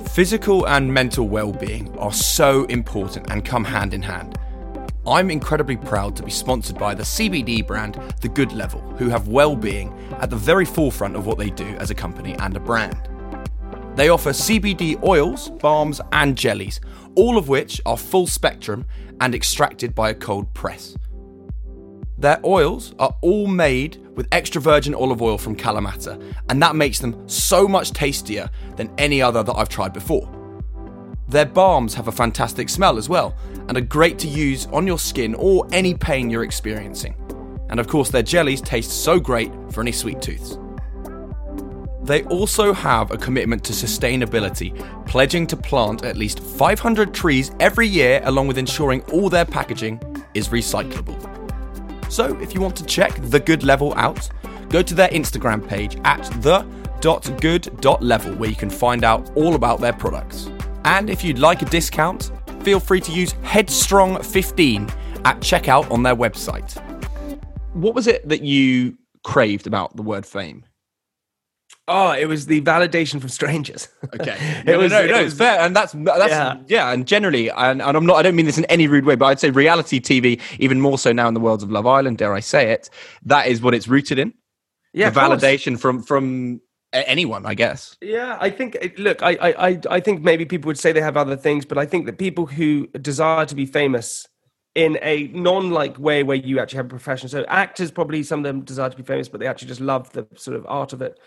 [0.09, 4.39] Physical and mental well being are so important and come hand in hand.
[5.11, 9.27] I'm incredibly proud to be sponsored by the CBD brand The Good Level, who have
[9.27, 12.61] well being at the very forefront of what they do as a company and a
[12.61, 13.09] brand.
[13.97, 16.81] They offer CBD oils, balms, and jellies,
[17.17, 18.87] all of which are full spectrum
[19.21, 20.97] and extracted by a cold press.
[22.17, 27.01] Their oils are all made with extra virgin olive oil from Kalamata, and that makes
[27.01, 30.40] them so much tastier than any other that I've tried before.
[31.31, 33.37] Their balms have a fantastic smell as well,
[33.69, 37.15] and are great to use on your skin or any pain you're experiencing.
[37.69, 40.59] And of course, their jellies taste so great for any sweet tooths.
[42.03, 47.87] They also have a commitment to sustainability, pledging to plant at least 500 trees every
[47.87, 50.01] year, along with ensuring all their packaging
[50.35, 51.17] is recyclable.
[52.11, 54.29] So, if you want to check the good level out,
[54.69, 59.93] go to their Instagram page at the.good.level where you can find out all about their
[59.93, 60.51] products.
[60.85, 62.31] And if you'd like a discount,
[62.63, 64.91] feel free to use Headstrong15
[65.27, 66.77] at checkout on their website.
[67.75, 70.65] what was it that you craved about the word fame
[71.93, 73.89] Oh, it was the validation from strangers.
[74.15, 76.57] Okay, It no, was- no, no, it no, was- it's fair, and that's that's yeah,
[76.69, 76.93] Yeah.
[76.93, 79.27] and generally, and, and I'm not, I don't mean this in any rude way, but
[79.27, 82.33] I'd say reality TV, even more so now in the worlds of Love Island, dare
[82.33, 82.91] I say it,
[83.25, 84.33] that is what it's rooted in.
[84.93, 85.43] yeah, the course.
[85.43, 86.61] validation from from
[86.93, 87.97] anyone, I guess.
[88.01, 88.77] Yeah, I think.
[88.81, 91.79] Eh, look, I, I, I, think maybe people would say they have other things, but
[91.79, 94.27] I think that people who desire to be famous
[94.75, 97.29] in a non-like way, where you actually have a profession.
[97.29, 100.11] So actors, probably some of them desire to be famous, but they actually just love
[100.13, 101.19] the sort of art of it.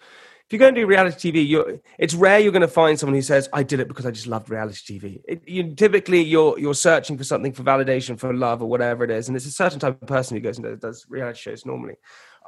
[0.47, 3.15] if you go and do reality TV, you're, it's rare you're going to find someone
[3.15, 6.57] who says, "I did it because I just loved reality TV." It, you, typically, you're
[6.57, 9.51] you're searching for something for validation, for love, or whatever it is, and it's a
[9.51, 11.95] certain type of person who goes and does reality shows normally.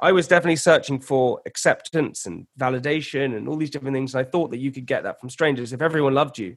[0.00, 4.14] I was definitely searching for acceptance and validation and all these different things.
[4.14, 5.72] And I thought that you could get that from strangers.
[5.72, 6.56] If everyone loved you,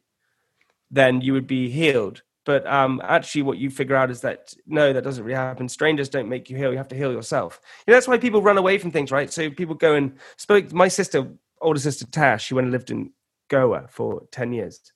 [0.92, 2.24] then you would be healed.
[2.46, 5.70] But um, actually, what you figure out is that no, that doesn't really happen.
[5.70, 6.72] Strangers don't make you heal.
[6.72, 7.62] You have to heal yourself.
[7.86, 9.32] That's why people run away from things, right?
[9.32, 10.72] So people go and spoke.
[10.74, 11.28] My sister,
[11.62, 13.12] older sister Tash, she went and lived in
[13.50, 14.92] Goa for 10 years.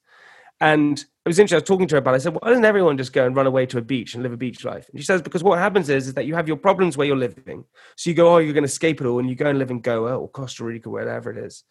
[0.59, 1.55] And it was interesting.
[1.55, 2.15] I was talking to her about it.
[2.15, 4.33] I said, why doesn't everyone just go and run away to a beach and live
[4.33, 4.89] a beach life?
[4.89, 7.15] And she says, because what happens is, is that you have your problems where you're
[7.15, 7.63] living.
[7.95, 9.19] So you go, oh, you're going to escape it all.
[9.19, 11.63] And you go and live in Goa or Costa Rica, wherever it is.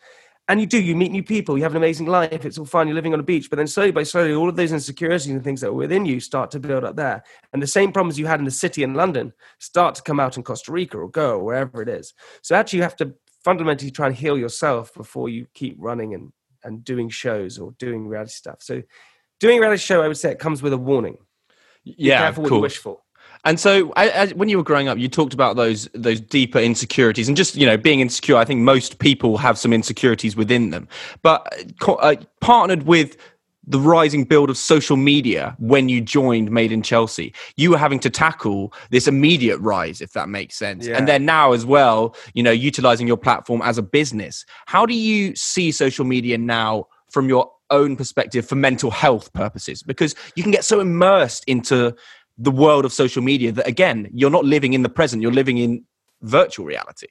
[0.48, 2.88] And you do, you meet new people, you have an amazing life, it's all fine,
[2.88, 3.48] you're living on a beach.
[3.48, 6.18] But then slowly by slowly, all of those insecurities and things that are within you
[6.18, 7.22] start to build up there.
[7.52, 10.36] And the same problems you had in the city in London start to come out
[10.36, 12.12] in Costa Rica or Goa or wherever it is.
[12.42, 16.32] So actually, you have to fundamentally try and heal yourself before you keep running and,
[16.64, 18.58] and doing shows or doing reality stuff.
[18.62, 18.82] So
[19.42, 21.18] doing a reality show, I would say it comes with a warning.
[21.84, 23.00] Be Yeah, careful what you wish for.
[23.44, 27.26] And so, as, when you were growing up, you talked about those those deeper insecurities,
[27.26, 28.36] and just you know, being insecure.
[28.36, 30.86] I think most people have some insecurities within them,
[31.22, 31.52] but
[31.86, 33.16] uh, partnered with
[33.66, 38.00] the rising build of social media when you joined Made in Chelsea, you were having
[38.00, 40.86] to tackle this immediate rise, if that makes sense.
[40.86, 40.96] Yeah.
[40.96, 44.44] And then now as well, you know, utilizing your platform as a business.
[44.66, 49.82] How do you see social media now from your own perspective for mental health purposes?
[49.82, 51.94] Because you can get so immersed into
[52.38, 55.58] the world of social media that again, you're not living in the present, you're living
[55.58, 55.84] in
[56.22, 57.08] virtual reality.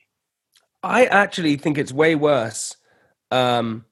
[0.84, 2.78] I actually think it's way worse.
[3.30, 3.86] Um,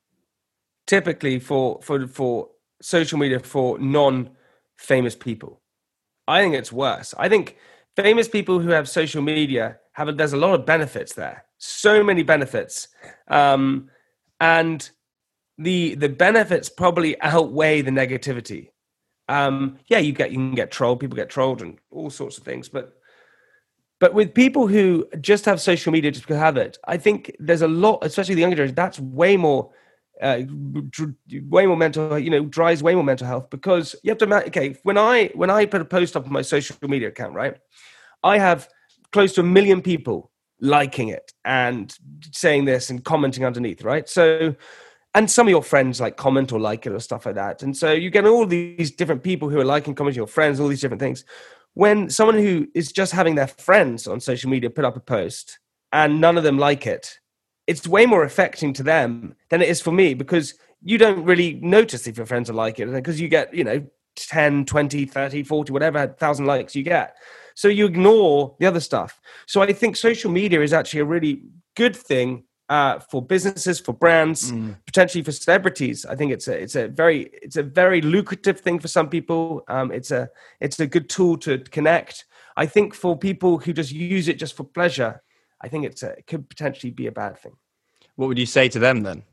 [0.87, 2.49] typically for for for
[2.81, 5.61] social media for non-famous people,
[6.27, 7.13] I think it's worse.
[7.17, 7.57] I think
[7.95, 12.03] famous people who have social media have a, there's a lot of benefits there, so
[12.03, 12.87] many benefits,
[13.27, 13.89] um,
[14.41, 14.89] and
[15.59, 18.69] the the benefits probably outweigh the negativity.
[19.27, 22.43] Um, yeah, you get you can get trolled, people get trolled, and all sorts of
[22.43, 22.99] things, but
[23.99, 27.67] but with people who just have social media just have it, I think there's a
[27.67, 29.71] lot, especially the younger generation, that's way more,
[30.21, 30.39] uh,
[31.49, 34.77] way more mental, you know, drives way more mental health because you have to okay,
[34.83, 37.57] when I, when I put a post up on my social media account, right,
[38.23, 38.69] I have
[39.11, 41.93] close to a million people liking it and
[42.31, 44.07] saying this and commenting underneath, right?
[44.07, 44.55] So,
[45.15, 47.63] and some of your friends like comment or like it or stuff like that.
[47.63, 50.67] And so you get all these different people who are liking, commenting, your friends, all
[50.67, 51.25] these different things
[51.73, 55.59] when someone who is just having their friends on social media put up a post
[55.91, 57.19] and none of them like it,
[57.67, 61.53] it's way more affecting to them than it is for me because you don't really
[61.61, 65.43] notice if your friends are like it because you get, you know, 10, 20, 30,
[65.43, 67.15] 40, whatever thousand likes you get.
[67.55, 69.19] So you ignore the other stuff.
[69.45, 71.43] So I think social media is actually a really
[71.75, 74.53] good thing uh, for businesses, for brands,
[74.85, 76.05] potentially for celebrities.
[76.05, 79.63] I think it's a it's a very it's a very lucrative thing for some people.
[79.67, 80.29] Um, it's a
[80.59, 82.25] it's a good tool to connect.
[82.55, 85.21] I think for people who just use it just for pleasure,
[85.61, 87.55] I think it's a, it could potentially be a bad thing.
[88.15, 89.23] What would you say to them then?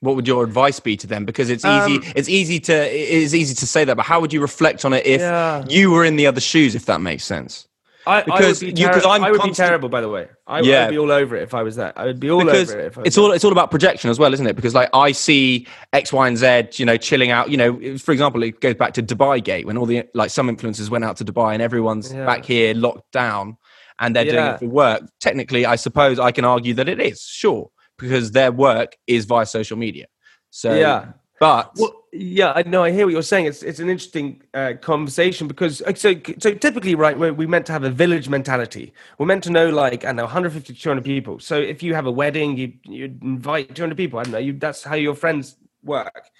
[0.00, 1.24] What would your advice be to them?
[1.24, 1.96] Because it's easy.
[1.96, 2.72] Um, it's easy to.
[2.72, 5.64] It is easy to say that, but how would you reflect on it if Yeah.
[5.68, 6.74] you were in the other shoes?
[6.74, 7.68] If that makes sense.
[8.06, 10.28] I, Because I would be, terri- you, I'm I would be terrible, by the way.
[10.46, 10.86] I Yeah.
[10.86, 11.92] would be all over it if I was that.
[11.96, 12.86] I would be all because over it.
[12.86, 14.56] If I was it's all it's all about projection as well, isn't it?
[14.56, 17.50] Because like I see X, Y, and Z, you know, chilling out.
[17.50, 20.48] You know, for example, it goes back to Dubai Gate when all the like some
[20.48, 22.26] influencers went out to Dubai and everyone's Yeah.
[22.26, 23.56] back here locked down
[24.00, 24.54] and they're doing Yeah.
[24.54, 25.02] it for work.
[25.20, 29.46] Technically, I suppose I can argue that it is sure because their work is via
[29.46, 30.06] social media.
[30.50, 31.12] So Yeah.
[31.42, 32.84] But Well, yeah, I know.
[32.84, 33.46] I hear what you're saying.
[33.46, 37.66] It's it's an interesting uh, conversation because uh, so so typically, right, we're, we meant
[37.66, 38.92] to have a village mentality.
[39.18, 41.40] We're meant to know like I don't know 150 200 people.
[41.40, 44.20] So if you have a wedding, you you invite 200 people.
[44.20, 44.38] I don't know.
[44.38, 46.30] You that's how your friends work.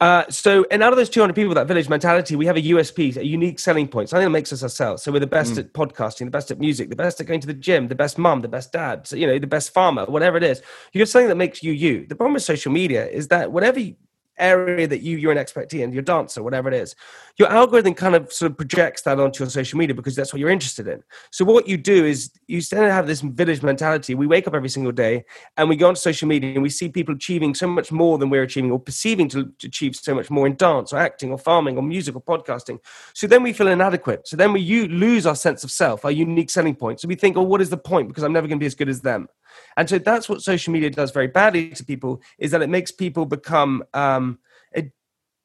[0.00, 3.16] Uh, so, and out of those 200 people, that village mentality, we have a USP,
[3.16, 5.02] a unique selling point, something that makes us ourselves.
[5.02, 7.46] So, we're the best at podcasting, the best at music, the best at going to
[7.46, 10.36] the gym, the best mum, the best dad, so, you know, the best farmer, whatever
[10.36, 10.62] it is.
[10.92, 12.06] You have something that makes you you.
[12.06, 13.96] The problem with social media is that whatever you-
[14.38, 16.94] area that you you're an expert in, your dancer, whatever it is,
[17.36, 20.40] your algorithm kind of sort of projects that onto your social media because that's what
[20.40, 21.02] you're interested in.
[21.30, 24.14] So what you do is you tend to have this village mentality.
[24.14, 25.24] We wake up every single day
[25.56, 28.30] and we go onto social media and we see people achieving so much more than
[28.30, 31.38] we're achieving or perceiving to, to achieve so much more in dance or acting or
[31.38, 32.78] farming or music or podcasting.
[33.14, 34.28] So then we feel inadequate.
[34.28, 37.00] So then we you lose our sense of self, our unique selling point.
[37.00, 38.08] So we think, oh, what is the point?
[38.08, 39.28] Because I'm never going to be as good as them.
[39.76, 42.90] And so that's what social media does very badly to people is that it makes
[42.90, 44.38] people become um,
[44.72, 44.92] it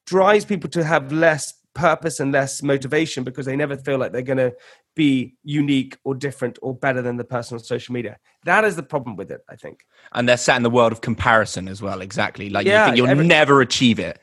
[0.06, 4.20] drives people to have less purpose and less motivation because they never feel like they're
[4.22, 4.54] going to
[4.94, 8.18] be unique or different or better than the person on social media.
[8.44, 9.86] That is the problem with it, I think.
[10.12, 12.02] And they're sat in the world of comparison as well.
[12.02, 12.50] Exactly.
[12.50, 14.18] Like Yeah, you think you'll every- never achieve it.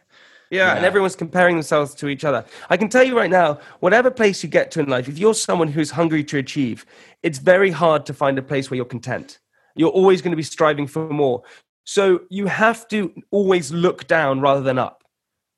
[0.51, 2.43] Yeah, and everyone's comparing themselves to each other.
[2.71, 5.35] I can tell you right now, whatever place you get to in life, if you're
[5.35, 6.87] someone who's hungry to achieve,
[7.21, 9.37] it's very hard to find a place where you're content.
[9.79, 11.43] You're always going to be striving for more.
[11.85, 15.05] So you have to always look down rather than up.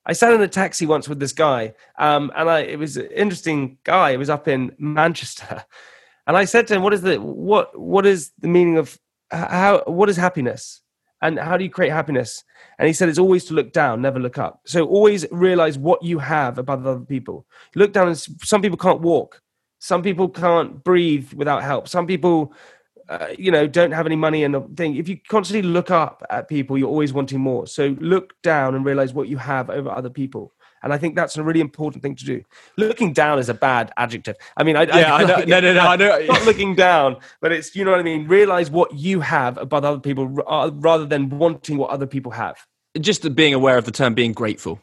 [0.05, 3.07] I sat in a taxi once with this guy, um, and I, it was an
[3.07, 4.11] interesting guy.
[4.11, 5.65] It was up in Manchester,
[6.27, 7.77] and I said to him, "What is the what?
[7.79, 8.99] What is the meaning of
[9.31, 9.83] how?
[9.87, 10.81] What is happiness?
[11.23, 12.43] And how do you create happiness?"
[12.77, 14.61] And he said, "It's always to look down, never look up.
[14.67, 17.47] So always realize what you have above other people.
[17.75, 19.41] Look down, and some people can't walk.
[19.79, 21.87] Some people can't breathe without help.
[21.87, 22.53] Some people."
[23.11, 24.95] Uh, you know, don't have any money and thing.
[24.95, 27.67] If you constantly look up at people, you're always wanting more.
[27.67, 30.53] So look down and realize what you have over other people.
[30.81, 32.41] And I think that's a really important thing to do.
[32.77, 34.37] Looking down is a bad adjective.
[34.55, 36.19] I mean, I, Yeah, I know- like no, no, no, I know.
[36.25, 38.27] Not looking down, but it's you know what I mean.
[38.29, 42.65] Realize what you have above other people, uh, rather than wanting what other people have.
[42.99, 44.79] Just being aware of the term being grateful.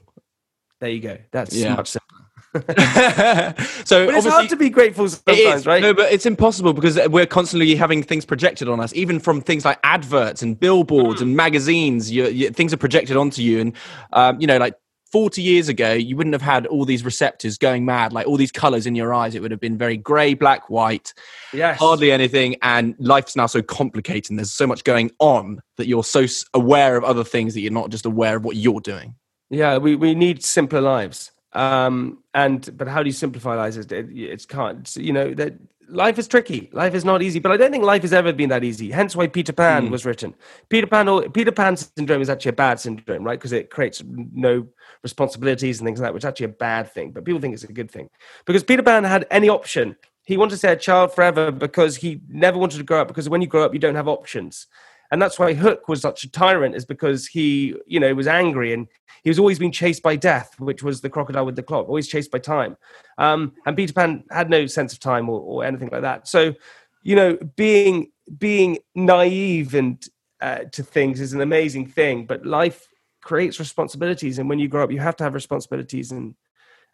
[0.81, 1.17] There you go.
[1.33, 1.75] That's Yeah.
[1.77, 2.18] much simpler.
[2.55, 5.83] so But it's hard to be grateful sometimes, right?
[5.83, 9.67] No, but it's impossible because we're constantly having things projected on us, even from things
[9.67, 12.11] like adverts and billboards and magazines.
[12.11, 13.73] You, you, things are projected onto you, and
[14.13, 14.75] um, you know, like.
[15.11, 18.53] 40 years ago, you wouldn't have had all these receptors going mad, like all these
[18.53, 19.35] colors in your eyes.
[19.35, 21.15] It would have been very gray, black, white,
[21.55, 21.79] yes.
[21.79, 22.57] hardly anything.
[22.61, 26.95] And life's now so complicated, and there's so much going on that you're so aware
[26.99, 29.15] of other things that you're not just aware of what you're doing.
[29.49, 31.33] Yeah, we, we need simpler lives.
[31.53, 33.77] Um, and but how do you simplify lives?
[33.77, 34.95] It, it, it's can't.
[34.97, 35.55] You know that
[35.89, 36.69] life is tricky.
[36.73, 37.39] Life is not easy.
[37.39, 38.91] But I don't think life has ever been that easy.
[38.91, 40.35] Hence why Peter Pan was written.
[40.69, 41.09] Peter Pan.
[41.09, 43.39] or- Peter Pan syndrome is actually a bad syndrome, right?
[43.39, 44.67] Because it creates no
[45.03, 47.13] responsibilities and things like that, which is actually a bad thing.
[47.13, 48.11] But people think it's a good thing
[48.45, 49.97] because Peter Pan had any option.
[50.25, 53.09] He wanted to stay a child forever because he never wanted to grow up.
[53.09, 54.67] Because when you grow up, you don't have options
[55.11, 58.73] and that's why Hook was such a tyrant, is because he, you know, was angry
[58.73, 58.87] and
[59.25, 62.09] he was always being chased by death, which was the crocodile with the clock, always
[62.09, 62.77] chased by time.
[63.17, 66.29] Um, and Peter Pan had no sense of time or, or anything like that.
[66.29, 66.55] So,
[67.03, 70.05] you know, being being naive and
[70.41, 72.87] uh, to things is an amazing thing, but life
[73.23, 76.35] creates responsibilities, and when you grow up, you have to have responsibilities, and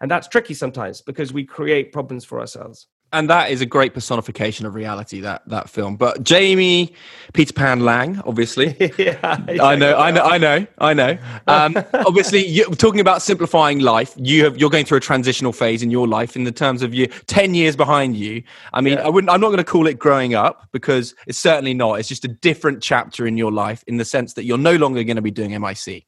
[0.01, 2.87] and that's tricky sometimes because we create problems for ourselves.
[3.15, 6.95] And that is a great personification of reality that that film but jamie
[7.33, 11.19] peter pan Laing obviously yeah, I know, I know, I know, I know.
[11.47, 14.15] Um, obviously, you talking about simplifying life.
[14.17, 16.95] You have you're going through a transitional phase in your life in the terms of
[16.95, 18.43] you ten years behind you.
[18.73, 19.31] I mean, I wouldn't.
[19.31, 21.95] I'm not going to call it growing up because it's certainly not.
[21.95, 25.03] It's just a different chapter in your life in the sense that you're no longer
[25.05, 26.07] going to be doing MIC.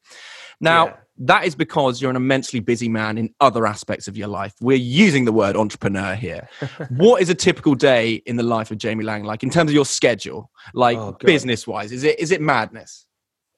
[0.61, 0.87] Now.
[0.87, 0.97] Yeah.
[1.19, 4.55] That is because you're an immensely busy man in other aspects of your life.
[4.61, 6.49] We're using the word entrepreneur here.
[6.91, 9.75] what is a typical day in the life of Jamie Laing like in terms of
[9.75, 11.93] your schedule, like Oh, business wise?
[11.93, 13.07] Is it is it madness?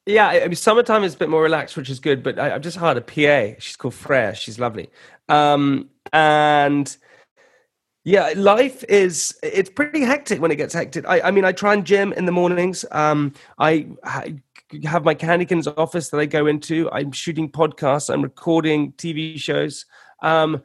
[0.07, 2.23] Yeah, I I mean, summertime is a bit more relaxed, which is good.
[2.23, 3.59] But I, I've just hired a PA.
[3.61, 4.35] She's called Freya.
[4.35, 4.89] She's lovely.
[5.29, 6.97] Um, and
[8.05, 11.07] yeah, life is it's pretty hectic when it gets hectic.
[11.07, 12.87] I, I mean, I try and gym in the mornings.
[12.91, 14.25] Um, I ha-
[14.85, 16.91] have my Candy Kittens office that I go into.
[16.91, 18.13] I'm shooting podcasts.
[18.13, 19.87] I'm recording TV shows.
[20.23, 20.63] Um,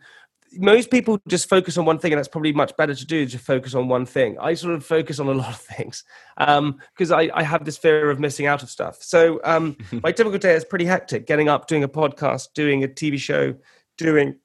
[0.57, 3.39] most people just focus on one thing, and that's probably much better to do to
[3.39, 4.37] focus on one thing.
[4.39, 6.03] I sort of focus on a lot of things
[6.37, 9.01] because I, I have this fear of missing out of stuff.
[9.01, 12.87] So um, my typical day is pretty hectic: getting up, doing a podcast, doing a
[12.87, 13.55] TV show,
[13.97, 14.35] doing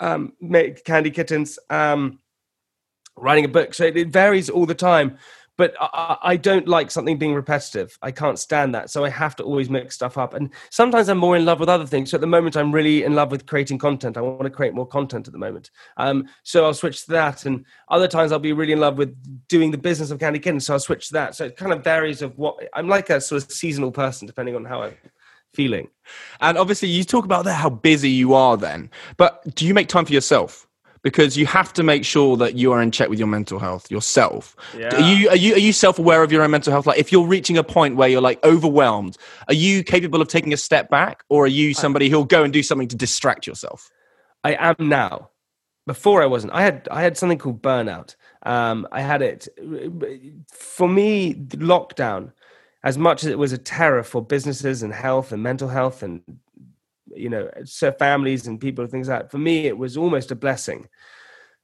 [0.00, 2.18] um, make Candy Kittens, um,
[3.16, 3.74] writing a book.
[3.74, 5.18] So it, it varies all the time.
[5.60, 7.98] But I, I don't like something being repetitive.
[8.00, 8.88] I can't stand that.
[8.88, 10.32] So I have to always mix stuff up.
[10.32, 12.10] And sometimes I'm more in love with other things.
[12.10, 14.16] So at the moment, I'm really in love with creating content.
[14.16, 15.70] I want to create more content at the moment.
[15.98, 17.44] Um, so I'll switch to that.
[17.44, 19.14] And other times I'll be really in love with
[19.48, 20.64] doing the business of Candy Kittens.
[20.64, 21.34] So I'll switch to that.
[21.34, 24.56] So it kind of varies of what I'm like a sort of seasonal person, depending
[24.56, 24.94] on how I'm
[25.52, 25.88] feeling.
[26.40, 28.88] And obviously, you talk about that how busy you are then.
[29.18, 30.66] But do you make time for yourself?
[31.02, 33.90] Because you have to make sure that you are in check with your mental health
[33.90, 34.54] yourself.
[34.76, 34.94] Yeah.
[34.94, 36.86] Are you are you are you self aware of your own mental health?
[36.86, 39.16] Like, if you're reaching a point where you're like overwhelmed,
[39.48, 42.52] are you capable of taking a step back, or are you somebody who'll go and
[42.52, 43.90] do something to distract yourself?
[44.44, 45.30] I am now.
[45.86, 46.52] Before I wasn't.
[46.52, 48.14] I had I had something called burnout.
[48.42, 49.48] Um, I had it.
[50.52, 52.32] For me, lockdown,
[52.84, 56.22] as much as it was a terror for businesses and health and mental health and
[57.14, 59.30] you know so families and people and things like that.
[59.30, 60.88] For me, it was almost a blessing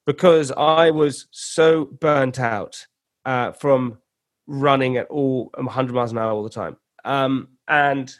[0.06, 2.86] because I was so burnt out
[3.24, 3.98] uh, from
[4.46, 6.76] running at all 100 miles an hour all the time.
[7.04, 8.14] Um, and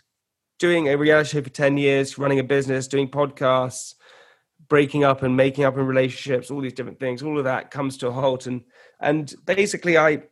[0.59, 3.95] doing a reality show for 10 years, running a business, doing podcasts,
[4.69, 7.97] breaking up and making up in relationships, all these different things, all of that comes
[7.99, 8.47] to a halt.
[8.47, 8.63] And
[9.01, 10.23] and basically, I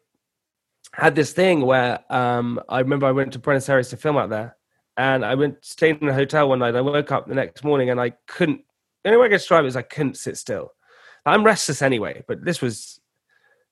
[0.93, 4.31] had this thing where um, I remember I went to Buenos Aires to film out
[4.31, 4.57] there,
[4.97, 6.77] and I went stayed in a hotel one night.
[6.77, 8.63] I woke up the next morning and I couldn't.
[9.03, 10.73] The only way I could describe it is I couldn't sit still.
[11.27, 13.01] I'm restless anyway, but this was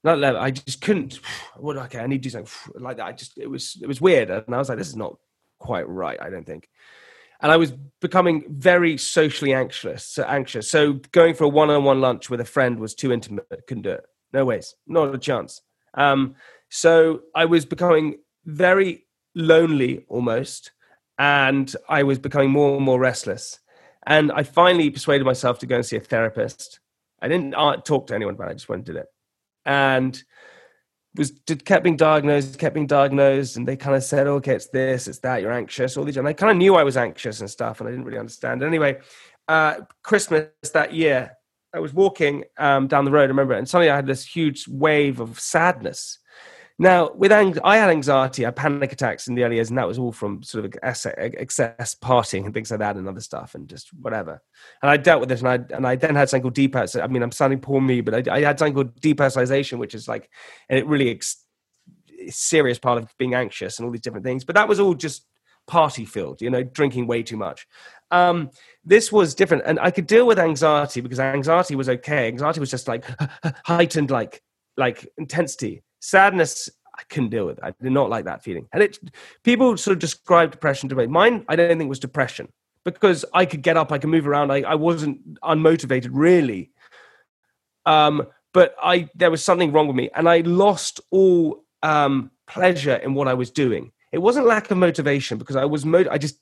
[0.05, 0.41] not level.
[0.41, 1.21] I just couldn't.
[1.57, 2.01] What okay?
[2.01, 2.53] I need to do something
[2.83, 3.07] like that.
[3.07, 5.17] I just it was it was weird, and I was like, this is not
[5.59, 6.21] quite right.
[6.21, 6.69] I don't think.
[7.41, 10.05] And I was becoming very socially anxious.
[10.05, 10.71] So anxious.
[10.71, 13.47] So going for a one-on-one lunch with a friend was too intimate.
[13.67, 14.05] Couldn't do it.
[14.33, 14.77] No ways.
[14.87, 15.61] Not a chance.
[15.95, 16.37] Um,
[16.71, 20.71] so I was becoming very lonely almost,
[21.19, 23.59] and I was becoming more and more restless.
[24.07, 26.81] And I finally persuaded myself to go and see a therapist.
[27.21, 28.51] I didn't uh, talk to anyone about it.
[28.51, 29.07] I just went and did it
[29.65, 30.23] and
[31.15, 34.69] was did, kept being diagnosed, kept being diagnosed, and they kind of said, "Okay, it's
[34.69, 37.41] this, it's that, you're anxious." All these, and I kind of knew I was anxious
[37.41, 38.63] and stuff, and I didn't really understand.
[38.63, 38.99] Anyway,
[39.49, 41.33] uh, Christmas that year,
[41.75, 44.67] I was walking um, down the road, I remember, and suddenly I had this huge
[44.69, 46.19] wave of sadness
[46.79, 49.79] now, with ang- I had anxiety, I had panic attacks in the early years, and
[49.79, 53.55] that was all from sort of excess, partying and things like that, and other stuff,
[53.55, 54.43] and just whatever.
[54.83, 57.05] And I dealt with this, and I and I then had something called depersonalization.
[57.05, 60.09] I mean, I'm sounding poor me, but I, I, had something called depersonalization, which is
[60.09, 60.31] like,
[60.69, 61.45] and it really ex-
[62.29, 64.45] serious part of being anxious and all these different things.
[64.45, 65.27] But that was all just
[65.67, 67.67] party filled, you know, drinking way too much.
[68.11, 68.51] Um,
[68.85, 72.29] this was different, and I could deal with anxiety because anxiety was okay.
[72.29, 73.05] Anxiety was just like
[73.67, 74.43] heightened, like
[74.79, 77.59] like intensity sadness I couldn't deal with.
[77.63, 78.69] I did not like that feeling.
[78.73, 78.99] And it
[79.43, 81.07] people sort of describe depression to me.
[81.07, 82.49] Mine, I don't think was depression
[82.85, 84.51] because I could get up, I could move around.
[84.51, 86.71] I, I wasn't unmotivated really.
[87.87, 92.97] Um, but I there was something wrong with me, and I lost all um, pleasure
[92.97, 93.93] in what I was doing.
[94.13, 96.39] It wasn't lack of motivation because I was mo- I just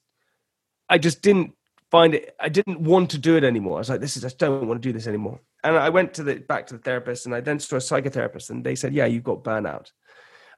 [0.89, 1.53] I just didn't
[1.91, 2.35] find it.
[2.41, 3.77] I didn't want to do it anymore.
[3.77, 6.15] I was like, this is I don't want to do this anymore and I went
[6.15, 8.95] to the back to the therapist, and I then saw a psychotherapist, and they said,
[8.95, 9.93] "Yeah, you've got burnout."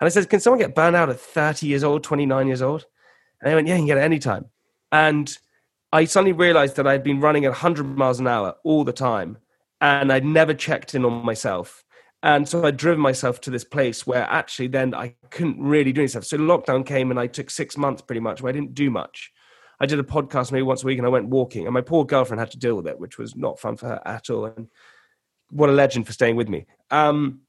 [0.01, 2.87] And I said, "Can someone get burnout at 30 years old, 29 years old?"
[3.41, 4.47] And they went, "Yeah, you can get it anytime."
[4.91, 5.37] And
[5.93, 9.39] I suddenly realized that I'd been running at 100 miles an hour all the time,
[9.81, 11.85] and I'd never checked in on myself.
[12.23, 16.03] And so I'd driven myself to this place where actually then I couldn't really do
[16.03, 16.23] anything.
[16.23, 19.33] So lockdown came, and I took six months pretty much where I didn't do much.
[19.83, 22.05] I did a podcast maybe once a week, and I went walking, and my poor
[22.05, 24.45] girlfriend had to deal with it, which was not fun for her at all.
[24.45, 24.69] And
[25.51, 26.67] what a legend for staying with me.
[26.93, 27.41] Um,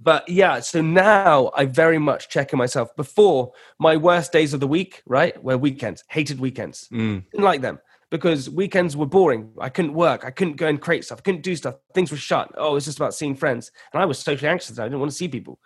[0.00, 2.96] but yeah, so now I very much check in myself.
[2.96, 6.02] Before my worst days of the week, right, were weekends.
[6.08, 6.88] Hated weekends.
[6.90, 7.24] Mm.
[7.30, 7.78] Didn't like them
[8.10, 9.52] because weekends were boring.
[9.60, 10.24] I couldn't work.
[10.24, 11.18] I couldn't go and create stuff.
[11.18, 11.74] I couldn't do stuff.
[11.92, 12.50] Things were shut.
[12.56, 14.78] Oh, it's just about seeing friends, and I was socially anxious.
[14.78, 15.58] I didn't want to see people.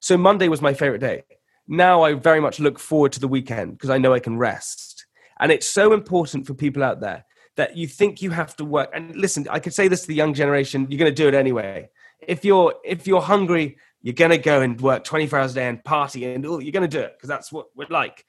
[0.00, 1.24] So Monday was my favorite day.
[1.66, 4.97] Now I very much look forward to the weekend because I know I can rest.
[5.40, 7.24] And it's so important for people out there
[7.56, 8.90] that you think you have to work.
[8.94, 11.34] And listen, I could say this to the young generation: you're going to do it
[11.34, 11.90] anyway.
[12.20, 15.68] If you're if you're hungry, you're going to go and work 24 hours a day
[15.68, 18.24] and party, and oh, you're going to do it because that's what we're like.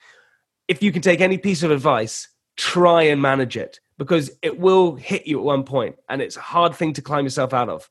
[0.67, 4.95] If you can take any piece of advice, try and manage it because it will
[4.95, 7.89] hit you at one point, and it's a hard thing to climb yourself out of.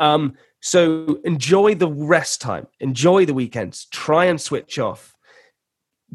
[0.00, 5.13] Um, so enjoy the rest time, enjoy the weekends, try and switch off.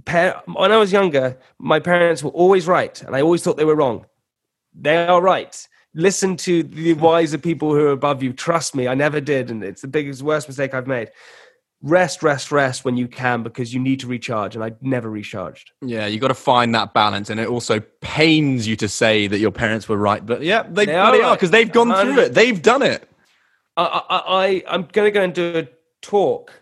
[0.06, 3.76] When I was younger, my parents were always right, and I always thought they were
[3.76, 4.06] wrong.
[4.74, 5.68] They are right.
[5.95, 8.32] Listen to the wiser people who are above you.
[8.32, 11.12] Trust me, I never did, and it's the biggest, worst mistake I've made.
[11.82, 15.72] Rest, rest, rest when you can because you need to recharge, and I never recharged.
[15.82, 19.39] Yeah, you got to find that balance, and it also pains you to say that
[19.39, 21.52] your parents were right, but yeah, they, they are because right.
[21.52, 22.34] they've gone through it.
[22.34, 23.10] They've done it.
[23.78, 25.68] I, I, I am going to go and do a
[26.02, 26.59] talk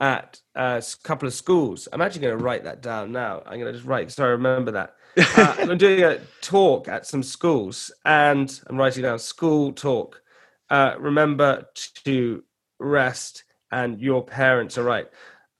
[0.00, 1.88] at a couple of schools.
[1.92, 3.42] I'm actually going to write that down now.
[3.46, 4.94] I'm going to just write so I remember that
[5.38, 10.20] uh, I'm doing a talk at some schools, and I'm writing down school talk.
[10.68, 11.66] Uh, remember
[12.04, 12.44] to
[12.78, 15.08] rest, and your parents are right.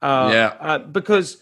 [0.03, 1.39] Uh, yeah, uh, because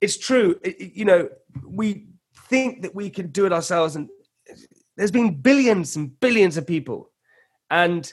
[0.00, 0.58] it's true.
[0.62, 1.28] It, you know,
[1.62, 2.06] we
[2.48, 4.08] think that we can do it ourselves, and
[4.96, 7.10] there's been billions and billions of people,
[7.70, 8.10] and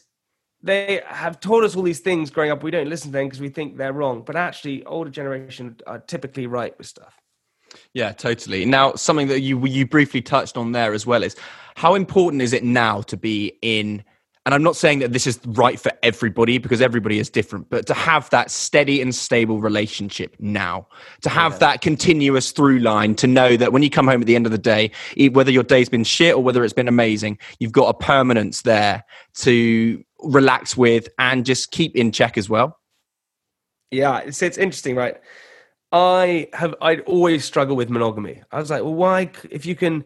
[0.66, 2.64] they have told us all these things growing up.
[2.64, 6.00] We don't listen to them because we think they're wrong, but actually, older generation are
[6.00, 7.22] typically right with stuff.
[7.94, 8.66] Yeah, totally.
[8.66, 11.36] Now, something that you you briefly touched on there as well is
[11.76, 14.04] how important is it now to be in
[14.46, 17.88] and I'm not saying that this is right for everybody because everybody is different, but
[17.88, 20.88] to have that steady and stable relationship now,
[21.22, 21.58] to have yeah.
[21.60, 24.52] that continuous through line, to know that when you come home at the end of
[24.52, 24.92] the day,
[25.32, 29.04] whether your day's been shit or whether it's been amazing, you've got a permanence there
[29.38, 32.80] to relax with and just keep in check as well.
[33.92, 35.18] Yeah, it's, it's interesting, right?
[35.92, 38.44] I have I'd always struggled with monogamy.
[38.52, 39.32] I was like, well, why?
[39.50, 40.04] If you can,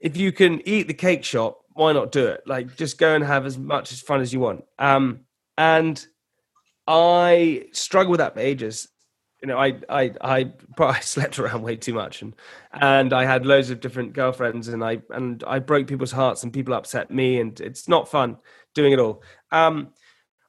[0.00, 2.42] if you can eat the cake shop, why not do it?
[2.46, 4.64] Like, just go and have as much as fun as you want.
[4.78, 5.20] Um,
[5.58, 6.04] and
[6.86, 8.88] I struggled with that for ages.
[9.42, 12.34] You know, I, I, I, I slept around way too much, and
[12.72, 16.52] and I had loads of different girlfriends, and I and I broke people's hearts, and
[16.52, 18.38] people upset me, and it's not fun
[18.74, 19.22] doing it all.
[19.50, 19.92] Um,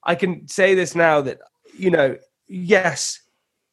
[0.03, 1.39] I can say this now that
[1.77, 2.17] you know,
[2.47, 3.21] yes,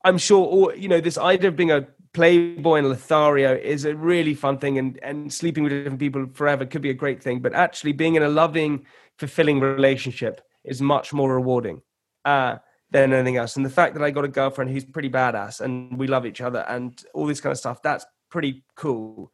[0.05, 0.45] I'm sure.
[0.45, 4.59] All, you know, this idea of being a Playboy and Lothario is a really fun
[4.59, 7.41] thing, and and sleeping with different people forever could be a great thing.
[7.41, 8.87] But actually, being in a loving,
[9.19, 11.83] fulfilling relationship is much more rewarding
[12.25, 12.57] uh,
[12.91, 13.57] than anything else.
[13.57, 16.41] And the fact that I got a girlfriend who's pretty badass, and we love each
[16.41, 19.33] other, and all this kind of stuff, that's pretty cool.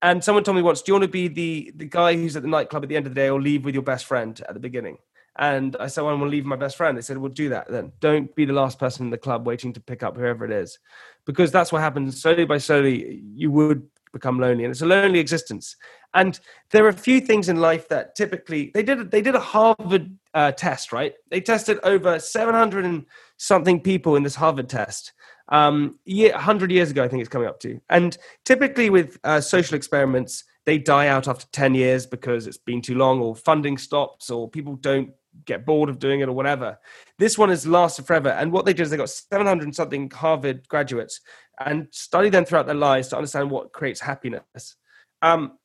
[0.00, 2.42] And someone told me once, "Do you want to be the the guy who's at
[2.42, 4.54] the nightclub at the end of the day, or leave with your best friend at
[4.54, 4.98] the beginning?"
[5.40, 6.98] And I said, well, I'm going to leave my best friend.
[6.98, 7.92] They said, well, do that then.
[8.00, 10.80] Don't be the last person in the club waiting to pick up whoever it is
[11.28, 15.18] because that's what happens slowly by slowly you would become lonely and it's a lonely
[15.18, 15.76] existence
[16.14, 16.40] and
[16.70, 20.16] there are a few things in life that typically they did they did a harvard
[20.32, 23.04] uh, test right they tested over 700 and
[23.36, 25.12] something people in this harvard test
[25.50, 29.40] um, year, 100 years ago i think it's coming up to and typically with uh,
[29.40, 33.78] social experiments they die out after 10 years because it's been too long or funding
[33.78, 35.10] stops or people don't
[35.44, 36.78] get bored of doing it or whatever.
[37.18, 38.30] This one has lasted forever.
[38.30, 41.20] And what they did is they got 700 something Harvard graduates
[41.64, 44.76] and studied them throughout their lives to understand what creates happiness.
[45.22, 45.58] Um,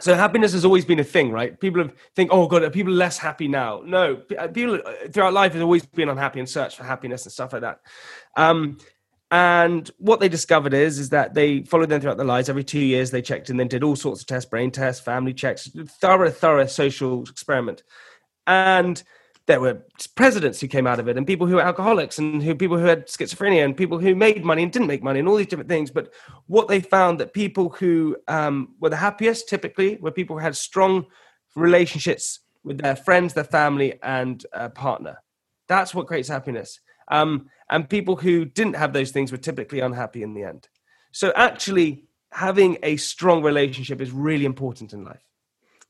[0.00, 1.58] so happiness has always been a thing, right?
[1.60, 3.82] People have think, oh god, are people less happy now?
[3.84, 7.52] No, uh, people throughout life have always been unhappy and search for happiness and stuff
[7.52, 7.80] like that.
[8.36, 8.78] Um,
[9.32, 12.50] and what they discovered is, is that they followed them throughout their lives.
[12.50, 15.32] Every two years, they checked and then did all sorts of tests, brain tests, family
[15.32, 15.70] checks,
[16.02, 17.82] thorough, thorough social experiment.
[18.46, 19.02] And
[19.46, 22.54] there were presidents who came out of it and people who were alcoholics and who
[22.54, 25.36] people who had schizophrenia and people who made money and didn't make money and all
[25.36, 25.90] these different things.
[25.90, 26.12] But
[26.46, 30.56] what they found that people who um, were the happiest typically were people who had
[30.56, 31.06] strong
[31.56, 35.22] relationships with their friends their family and a partner.
[35.68, 40.22] That's what creates happiness um, and people who didn't have those things were typically unhappy
[40.22, 40.68] in the end
[41.12, 45.22] so actually having a strong relationship is really important in life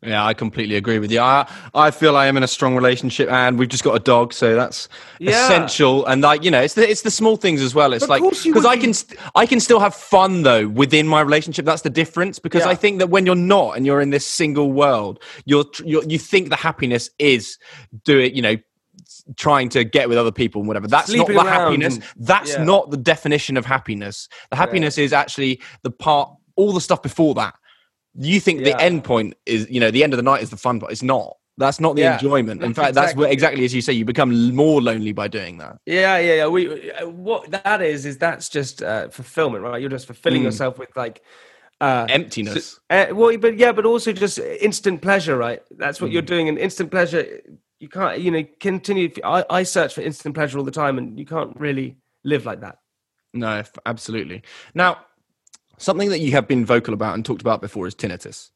[0.04, 1.20] yeah, I completely agree with you.
[1.20, 4.32] I I feel I am in a strong relationship, and we've just got a dog,
[4.32, 4.88] so that's
[5.20, 5.44] yeah.
[5.44, 6.04] essential.
[6.06, 7.92] And like you know, it's the it's the small things as well.
[7.92, 11.64] It's like because I can st- I can still have fun though within my relationship.
[11.64, 12.70] That's the difference because yeah.
[12.70, 16.18] I think that when you're not and you're in this single world, you're, you're you
[16.18, 17.58] think the happiness is
[18.02, 18.32] do it.
[18.32, 18.56] You know,
[19.36, 20.86] trying to get with other people and whatever.
[20.86, 21.94] That's Sleeping not the happiness.
[21.96, 22.64] And, That's yeah.
[22.64, 24.28] not the definition of happiness.
[24.50, 27.54] The happiness is actually the part, all the stuff before that
[28.14, 28.76] you think yeah.
[28.76, 30.92] the end point is you know the end of the night is the fun part
[30.92, 32.14] it's not that's not the yeah.
[32.14, 33.06] enjoyment in fact exactly.
[33.06, 36.34] that's what exactly as you say you become more lonely by doing that yeah yeah
[36.34, 40.46] yeah we what that is is that's just uh, fulfillment right you're just fulfilling mm.
[40.46, 41.22] yourself with like
[41.80, 46.10] uh, emptiness so, uh, well but yeah but also just instant pleasure right that's what
[46.10, 46.12] mm.
[46.14, 47.40] you're doing and instant pleasure
[47.82, 51.18] you can't you know continue I, I search for instant pleasure all the time and
[51.18, 52.78] you can't really live like that
[53.34, 54.42] no absolutely
[54.74, 54.98] now
[55.82, 58.50] something that you have been vocal about and talked about before is tinnitus.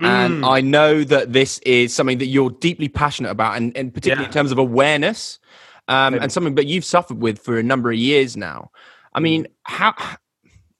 [0.00, 0.06] Mm.
[0.06, 4.24] And I know that this is something that you're deeply passionate about, and, and particularly
[4.24, 4.28] yeah.
[4.28, 5.38] in terms of awareness,
[5.86, 8.70] um, and something that you've suffered with for a number of years now.
[9.12, 9.50] I mean, mm.
[9.64, 9.94] how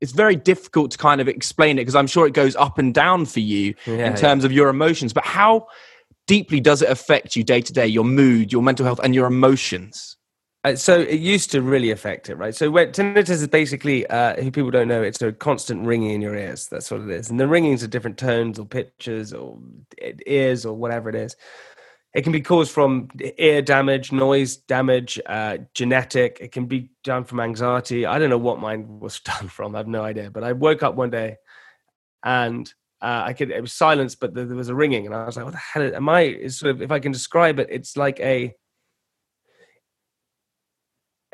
[0.00, 2.92] it's very difficult to kind of explain it because I'm sure it goes up and
[2.92, 4.46] down for you yeah, in terms yeah.
[4.46, 5.12] of your emotions.
[5.12, 5.68] But how
[6.26, 9.26] deeply does it affect you day to day, your mood, your mental health, and your
[9.26, 10.16] emotions?
[10.64, 12.54] Uh, so it used to really affect it, right?
[12.54, 16.22] So when, tinnitus is basically, uh, who people don't know, it's a constant ringing in
[16.22, 16.68] your ears.
[16.68, 19.58] That's what it is, and the ringings are different tones or pitches or
[20.26, 21.36] ears or whatever it is.
[22.14, 23.08] It can be caused from
[23.38, 26.38] ear damage, noise damage, uh, genetic.
[26.40, 28.06] It can be done from anxiety.
[28.06, 29.74] I don't know what mine was done from.
[29.74, 30.30] I have no idea.
[30.30, 31.36] But I woke up one day,
[32.22, 32.72] and
[33.04, 33.50] uh, I could.
[33.50, 35.58] It was silence, but there, there was a ringing, and I was like, "What the
[35.58, 38.54] hell am I?" It's sort of, if I can describe it, it's like a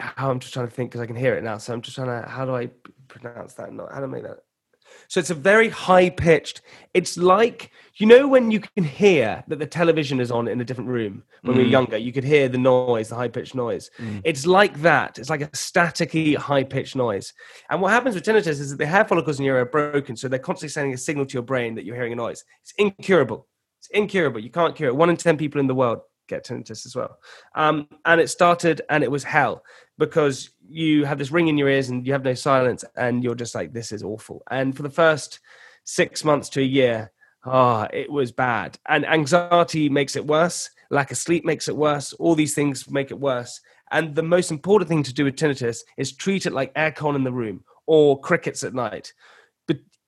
[0.01, 1.59] how I'm just trying to think because I can hear it now.
[1.59, 2.71] So I'm just trying to how do I
[3.07, 3.73] pronounce that?
[3.73, 4.39] Not how to make that.
[5.09, 6.63] So it's a very high pitched.
[6.95, 10.65] It's like you know when you can hear that the television is on in a
[10.65, 11.59] different room when mm.
[11.59, 11.97] we were younger.
[11.99, 13.91] You could hear the noise, the high pitched noise.
[13.99, 14.23] Mm.
[14.25, 15.19] It's like that.
[15.19, 17.33] It's like a staticky high pitched noise.
[17.69, 20.17] And what happens with tinnitus is that the hair follicles in your ear are broken,
[20.17, 22.45] so they're constantly sending a signal to your brain that you're hearing a noise.
[22.63, 23.47] It's incurable.
[23.79, 24.41] It's incurable.
[24.41, 24.97] You can't cure it.
[24.97, 26.01] One in ten people in the world
[26.31, 27.19] get tinnitus as well.
[27.55, 29.63] Um, and it started and it was hell
[29.99, 33.35] because you have this ring in your ears and you have no silence and you're
[33.35, 34.43] just like, this is awful.
[34.51, 35.41] And for the first
[35.85, 37.13] six months to a year,
[37.45, 38.79] ah, oh, it was bad.
[38.89, 40.71] And anxiety makes it worse.
[40.91, 42.13] Lack of sleep makes it worse.
[42.15, 43.61] All these things make it worse.
[43.91, 47.25] And the most important thing to do with tinnitus is treat it like aircon in
[47.25, 49.13] the room or crickets at night.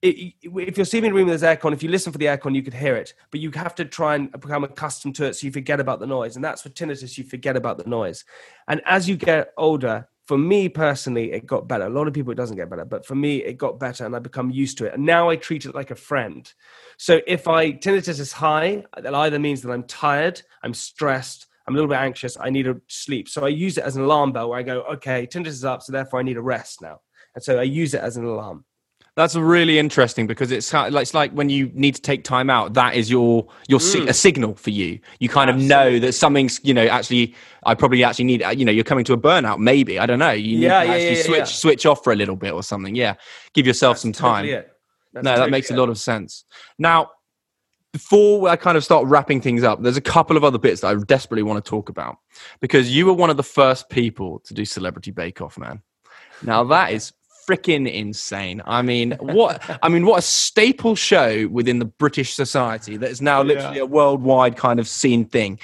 [0.03, 2.27] It, if you're sitting in a room with there's aircon, if you listen for the
[2.27, 5.37] aircon, you could hear it, but you have to try and become accustomed to it
[5.37, 6.35] so you forget about the noise.
[6.35, 8.25] And that's for tinnitus, you forget about the noise.
[8.67, 11.85] And as you get older, for me personally, it got better.
[11.85, 14.15] A lot of people, it doesn't get better, but for me, it got better and
[14.15, 14.95] I become used to it.
[14.95, 16.53] And now I treat it like a friend.
[16.97, 21.75] So if I tinnitus is high, that either means that I'm tired, I'm stressed, I'm
[21.75, 23.29] a little bit anxious, I need to sleep.
[23.29, 25.83] So I use it as an alarm bell where I go, okay, tinnitus is up,
[25.83, 27.01] so therefore I need a rest now.
[27.35, 28.65] And so I use it as an alarm.
[29.15, 32.73] That's really interesting because it's like it's like when you need to take time out.
[32.73, 34.09] That is your your mm.
[34.09, 34.99] a signal for you.
[35.21, 35.65] You kind Absolutely.
[35.65, 37.35] of know that something's you know actually.
[37.65, 39.59] I probably actually need you know you're coming to a burnout.
[39.59, 40.33] Maybe I don't know.
[40.33, 42.95] You need to yeah, actually yeah, switch switch off for a little bit or something.
[42.97, 43.15] Yeah,
[43.53, 44.47] give yourself That's some time.
[44.47, 44.65] Totally
[45.15, 45.75] no, totally that makes it.
[45.75, 46.45] a lot of sense.
[46.79, 47.11] Now,
[47.93, 50.89] before I kind of start wrapping things up, there's a couple of other bits that
[50.89, 52.17] I desperately want to talk about
[52.61, 55.83] because you were one of the first people to do Celebrity Bake Off, man.
[56.43, 57.13] Now that is
[57.47, 58.63] freaking insane.
[58.67, 63.21] I mean, what I mean, what a staple show within the British society that is
[63.21, 63.83] now literally yeah.
[63.83, 65.59] a worldwide kind of seen thing.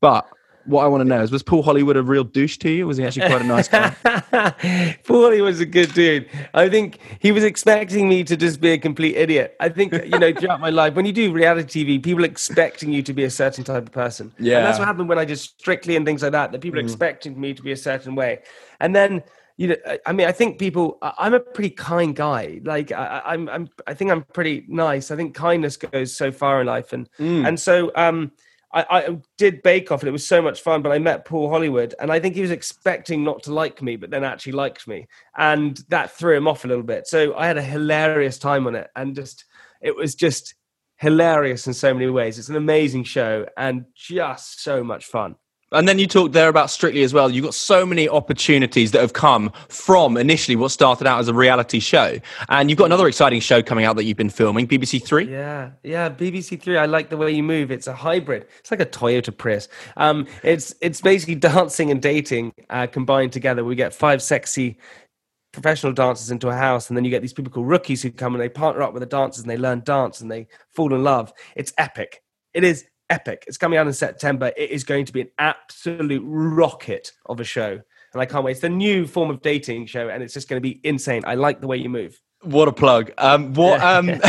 [0.00, 0.28] But
[0.66, 2.86] what I want to know is was Paul Hollywood a real douche to you?
[2.86, 3.90] Was he actually quite a nice guy?
[5.04, 6.28] Paul Hollywood was a good dude.
[6.54, 9.56] I think he was expecting me to just be a complete idiot.
[9.60, 13.02] I think, you know, throughout my life, when you do reality TV, people expecting you
[13.02, 14.32] to be a certain type of person.
[14.38, 14.58] Yeah.
[14.58, 16.84] And that's what happened when I did Strictly and things like that, that people mm.
[16.84, 18.42] expecting me to be a certain way.
[18.80, 19.22] And then
[19.56, 19.76] you know
[20.06, 23.94] i mean i think people i'm a pretty kind guy like I, i'm i'm i
[23.94, 27.46] think i'm pretty nice i think kindness goes so far in life and mm.
[27.46, 28.32] and so um
[28.74, 31.48] I, I did Bake Off and it was so much fun, but I met Paul
[31.48, 34.88] Hollywood and I think he was expecting not to like me, but then actually liked
[34.88, 35.06] me.
[35.36, 37.06] And that threw him off a little bit.
[37.06, 39.44] So I had a hilarious time on it and just,
[39.80, 40.56] it was just
[40.96, 42.36] hilarious in so many ways.
[42.36, 45.36] It's an amazing show and just so much fun.
[45.74, 47.30] And then you talked there about Strictly as well.
[47.30, 51.34] You've got so many opportunities that have come from initially what started out as a
[51.34, 52.18] reality show.
[52.48, 55.30] And you've got another exciting show coming out that you've been filming, BBC Three.
[55.30, 56.78] Yeah, yeah, BBC Three.
[56.78, 57.70] I like the way you move.
[57.70, 58.46] It's a hybrid.
[58.60, 59.68] It's like a Toyota Prius.
[59.96, 63.64] Um, it's it's basically dancing and dating uh, combined together.
[63.64, 64.78] We get five sexy
[65.52, 68.34] professional dancers into a house and then you get these people called rookies who come
[68.34, 71.04] and they partner up with the dancers and they learn dance and they fall in
[71.04, 73.44] love it's epic it is epic.
[73.46, 74.52] It's coming out in September.
[74.56, 77.80] It is going to be an absolute rocket of a show.
[78.12, 78.52] And I can't wait.
[78.52, 81.22] It's the new form of dating show, and it's just going to be insane.
[81.26, 82.20] I like the way you move.
[82.42, 83.10] What a plug!
[83.18, 84.08] Um, what um,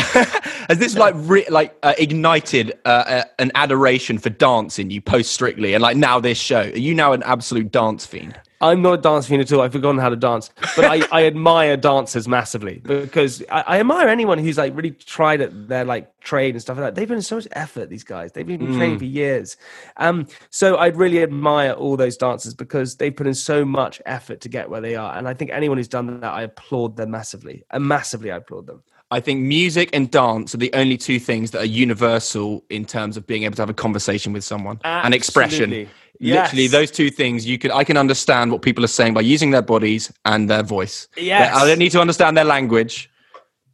[0.70, 4.90] has this like re- like uh, ignited uh, uh, an adoration for dancing?
[4.90, 6.62] you post Strictly, and like now this show?
[6.62, 8.40] Are you now an absolute dance fiend?
[8.66, 9.62] I'm not a dance fiend at all.
[9.62, 14.08] I've forgotten how to dance, but I, I admire dancers massively because I, I, admire
[14.08, 16.96] anyone who's like really tried at their like trade and stuff like that.
[16.96, 17.90] They've been in so much effort.
[17.90, 18.76] These guys, they've been mm.
[18.76, 19.58] training for years.
[19.98, 24.42] Um, so I'd really admire all those dancers because they put in so much effort
[24.42, 25.16] to get where they are.
[25.16, 27.64] And I think anyone who's done that, I applaud them massively.
[27.72, 28.82] And massively, I applaud them.
[29.12, 33.18] I think music and dance are the only two things that are universal in terms
[33.18, 35.06] of being able to have a conversation with someone Absolutely.
[35.06, 35.90] and expression.
[36.20, 36.54] Yes.
[36.54, 39.52] Literally, those two things you could I can understand what people are saying by using
[39.52, 41.08] their bodies and their voice.
[41.18, 41.56] Yes.
[41.56, 43.10] I don't need to understand their language.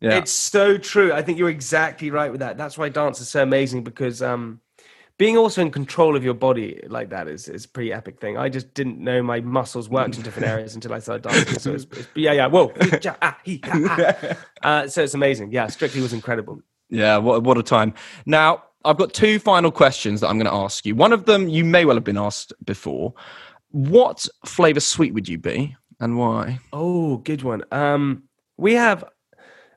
[0.01, 0.17] Yeah.
[0.17, 1.13] It's so true.
[1.13, 2.57] I think you're exactly right with that.
[2.57, 4.59] That's why dance is so amazing because um,
[5.17, 8.37] being also in control of your body like that is is a pretty epic thing.
[8.37, 11.59] I just didn't know my muscles worked in different areas until I started dancing.
[11.59, 12.69] So it's, it's, yeah, yeah, whoa,
[14.63, 15.51] uh, so it's amazing.
[15.51, 16.61] Yeah, Strictly was incredible.
[16.89, 17.93] Yeah, what what a time.
[18.25, 20.95] Now I've got two final questions that I'm going to ask you.
[20.95, 23.13] One of them you may well have been asked before.
[23.69, 26.59] What flavor sweet would you be and why?
[26.73, 27.63] Oh, good one.
[27.71, 28.23] Um,
[28.57, 29.03] we have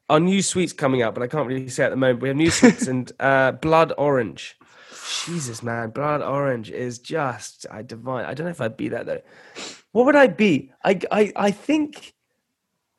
[0.09, 2.23] our new sweets coming out, but I can't really say at the moment.
[2.23, 4.57] We have new sweets and uh, blood orange.
[5.25, 8.25] Jesus, man, blood orange is just I divine.
[8.25, 9.23] I don't know if I'd be that though.
[9.93, 10.73] What would I be?
[10.85, 12.15] I I I think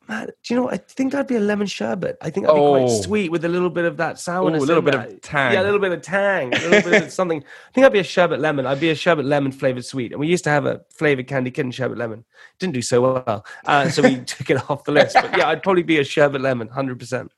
[0.08, 0.74] Man, do you know what?
[0.74, 2.16] I think I'd be a lemon sherbet.
[2.22, 2.78] I think I'd be oh.
[2.78, 4.62] quite sweet with a little bit of that sourness.
[4.62, 5.08] Ooh, a little bit that.
[5.10, 5.52] of tang.
[5.52, 6.54] Yeah, a little bit of tang.
[6.54, 7.42] A little bit of something.
[7.42, 8.66] I think I'd be a sherbet lemon.
[8.66, 10.12] I'd be a sherbet lemon flavored sweet.
[10.12, 12.24] And we used to have a flavored candy kitten sherbet lemon.
[12.60, 13.44] Didn't do so well.
[13.64, 15.14] Uh, so we took it off the list.
[15.14, 17.28] But yeah, I'd probably be a sherbet lemon, 100%.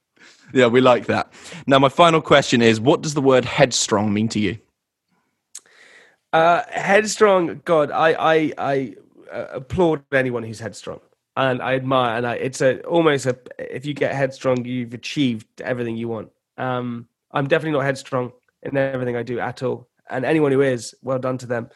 [0.52, 1.32] Yeah, we like that.
[1.66, 4.58] Now, my final question is what does the word headstrong mean to you?
[6.32, 8.94] Uh, headstrong, God, I, I, I
[9.32, 11.00] uh, applaud anyone who's headstrong
[11.38, 12.16] and I admire.
[12.16, 16.30] And I, it's a almost a if you get headstrong, you've achieved everything you want.
[16.58, 18.32] Um, I'm definitely not headstrong
[18.62, 21.70] in everything I do at all, and anyone who is, well done to them.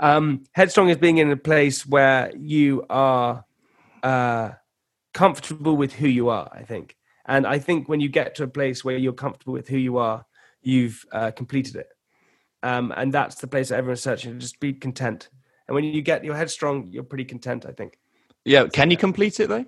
[0.00, 3.44] Um, headstrong is being in a place where you are
[4.02, 4.50] uh,
[5.12, 6.50] comfortable with who you are.
[6.52, 6.96] I think,
[7.26, 9.98] and I think when you get to a place where you're comfortable with who you
[9.98, 10.24] are,
[10.62, 11.88] you've uh, completed it.
[12.62, 14.38] Um, and that's the place that everyone's searching.
[14.38, 15.28] Just be content.
[15.68, 17.66] And when you get your head strong, you're pretty content.
[17.66, 17.98] I think.
[18.44, 19.66] Yeah, can you complete it though?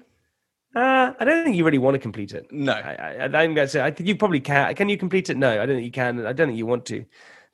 [0.75, 2.53] Uh, I don't think you really want to complete it.
[2.53, 2.73] No.
[2.73, 3.81] I, I, I think that's it.
[3.81, 4.75] I think you probably can.
[4.75, 5.39] Can you complete it?
[5.39, 6.27] No, I don't think you can.
[6.27, 7.05] I don't think you want to.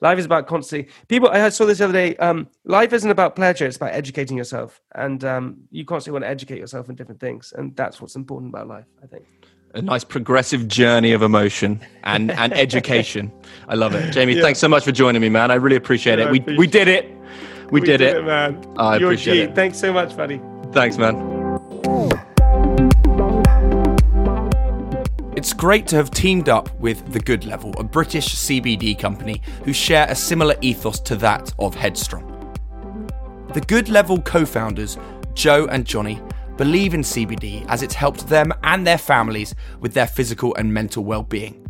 [0.01, 0.91] Life is about constantly.
[1.07, 2.17] People, I saw this the other day.
[2.17, 6.29] Um, life isn't about pleasure; it's about educating yourself, and um, you constantly want to
[6.29, 8.85] educate yourself in different things, and that's what's important about life.
[9.01, 9.23] I think.
[9.75, 13.31] A nice progressive journey of emotion and, and education.
[13.67, 14.11] I love it.
[14.11, 15.49] Jamie, thanks so much for joining me, man.
[15.49, 16.31] I really appreciate Yeah, it.
[16.31, 17.11] We, appreciate we did it.
[17.71, 18.23] We, did, it.
[18.23, 18.63] man.
[18.77, 19.41] I You're appreciate G.
[19.41, 19.55] it.
[19.55, 20.39] Thanks so much, buddy.
[20.73, 21.15] Thanks, man.
[25.35, 29.73] It's great to have teamed up with The Good Level, a British CBD company who
[29.73, 32.29] share a similar ethos to that of Headstrong.
[33.55, 34.99] The Good Level co founders,
[35.33, 36.21] Joe and Johnny,
[36.57, 41.03] believe in CBD as it's helped them and their families with their physical and mental
[41.03, 41.65] well being.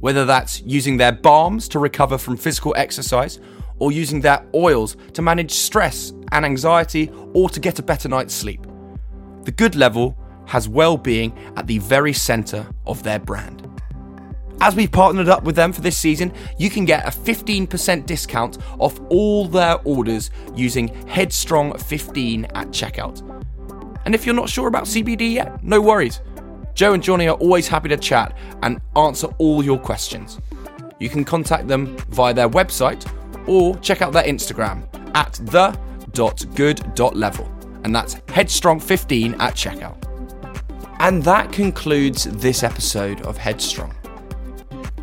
[0.00, 3.40] Whether that's using their balms to recover from physical exercise,
[3.78, 8.34] or using their oils to manage stress and anxiety, or to get a better night's
[8.34, 8.66] sleep.
[9.44, 10.16] The Good Level
[10.46, 13.64] has well being at the very centre of their brand.
[14.60, 18.58] As we've partnered up with them for this season, you can get a 15% discount
[18.78, 23.46] off all their orders using Headstrong15 at checkout.
[24.08, 26.22] And if you're not sure about CBD yet, no worries.
[26.72, 30.40] Joe and Johnny are always happy to chat and answer all your questions.
[30.98, 33.06] You can contact them via their website
[33.46, 36.24] or check out their Instagram at the.good.level.
[37.84, 40.02] And that's Headstrong15 at checkout.
[41.00, 43.94] And that concludes this episode of Headstrong.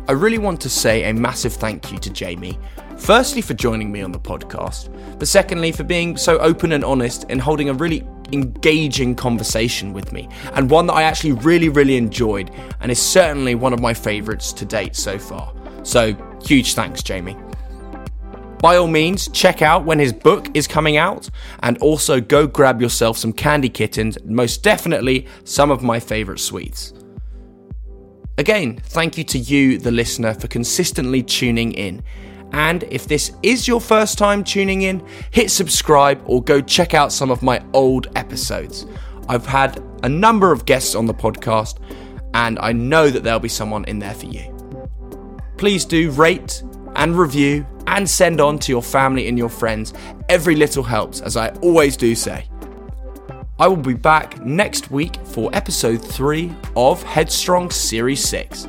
[0.08, 2.58] I really want to say a massive thank you to Jamie,
[2.98, 7.24] firstly for joining me on the podcast, but secondly for being so open and honest
[7.28, 11.96] and holding a really engaging conversation with me, and one that I actually really, really
[11.96, 12.50] enjoyed,
[12.80, 15.52] and is certainly one of my favourites to date so far.
[15.82, 17.36] So, huge thanks, Jamie.
[18.58, 21.28] By all means, check out when his book is coming out,
[21.60, 26.92] and also go grab yourself some candy kittens, most definitely some of my favourite sweets.
[28.38, 32.02] Again, thank you to you, the listener, for consistently tuning in.
[32.52, 37.12] And if this is your first time tuning in, hit subscribe or go check out
[37.12, 38.86] some of my old episodes.
[39.28, 41.78] I've had a number of guests on the podcast,
[42.34, 44.52] and I know that there'll be someone in there for you.
[45.56, 46.62] Please do rate
[46.96, 49.92] and review and send on to your family and your friends.
[50.28, 52.46] Every little helps, as I always do say.
[53.58, 58.68] I will be back next week for episode 3 of Headstrong Series 6.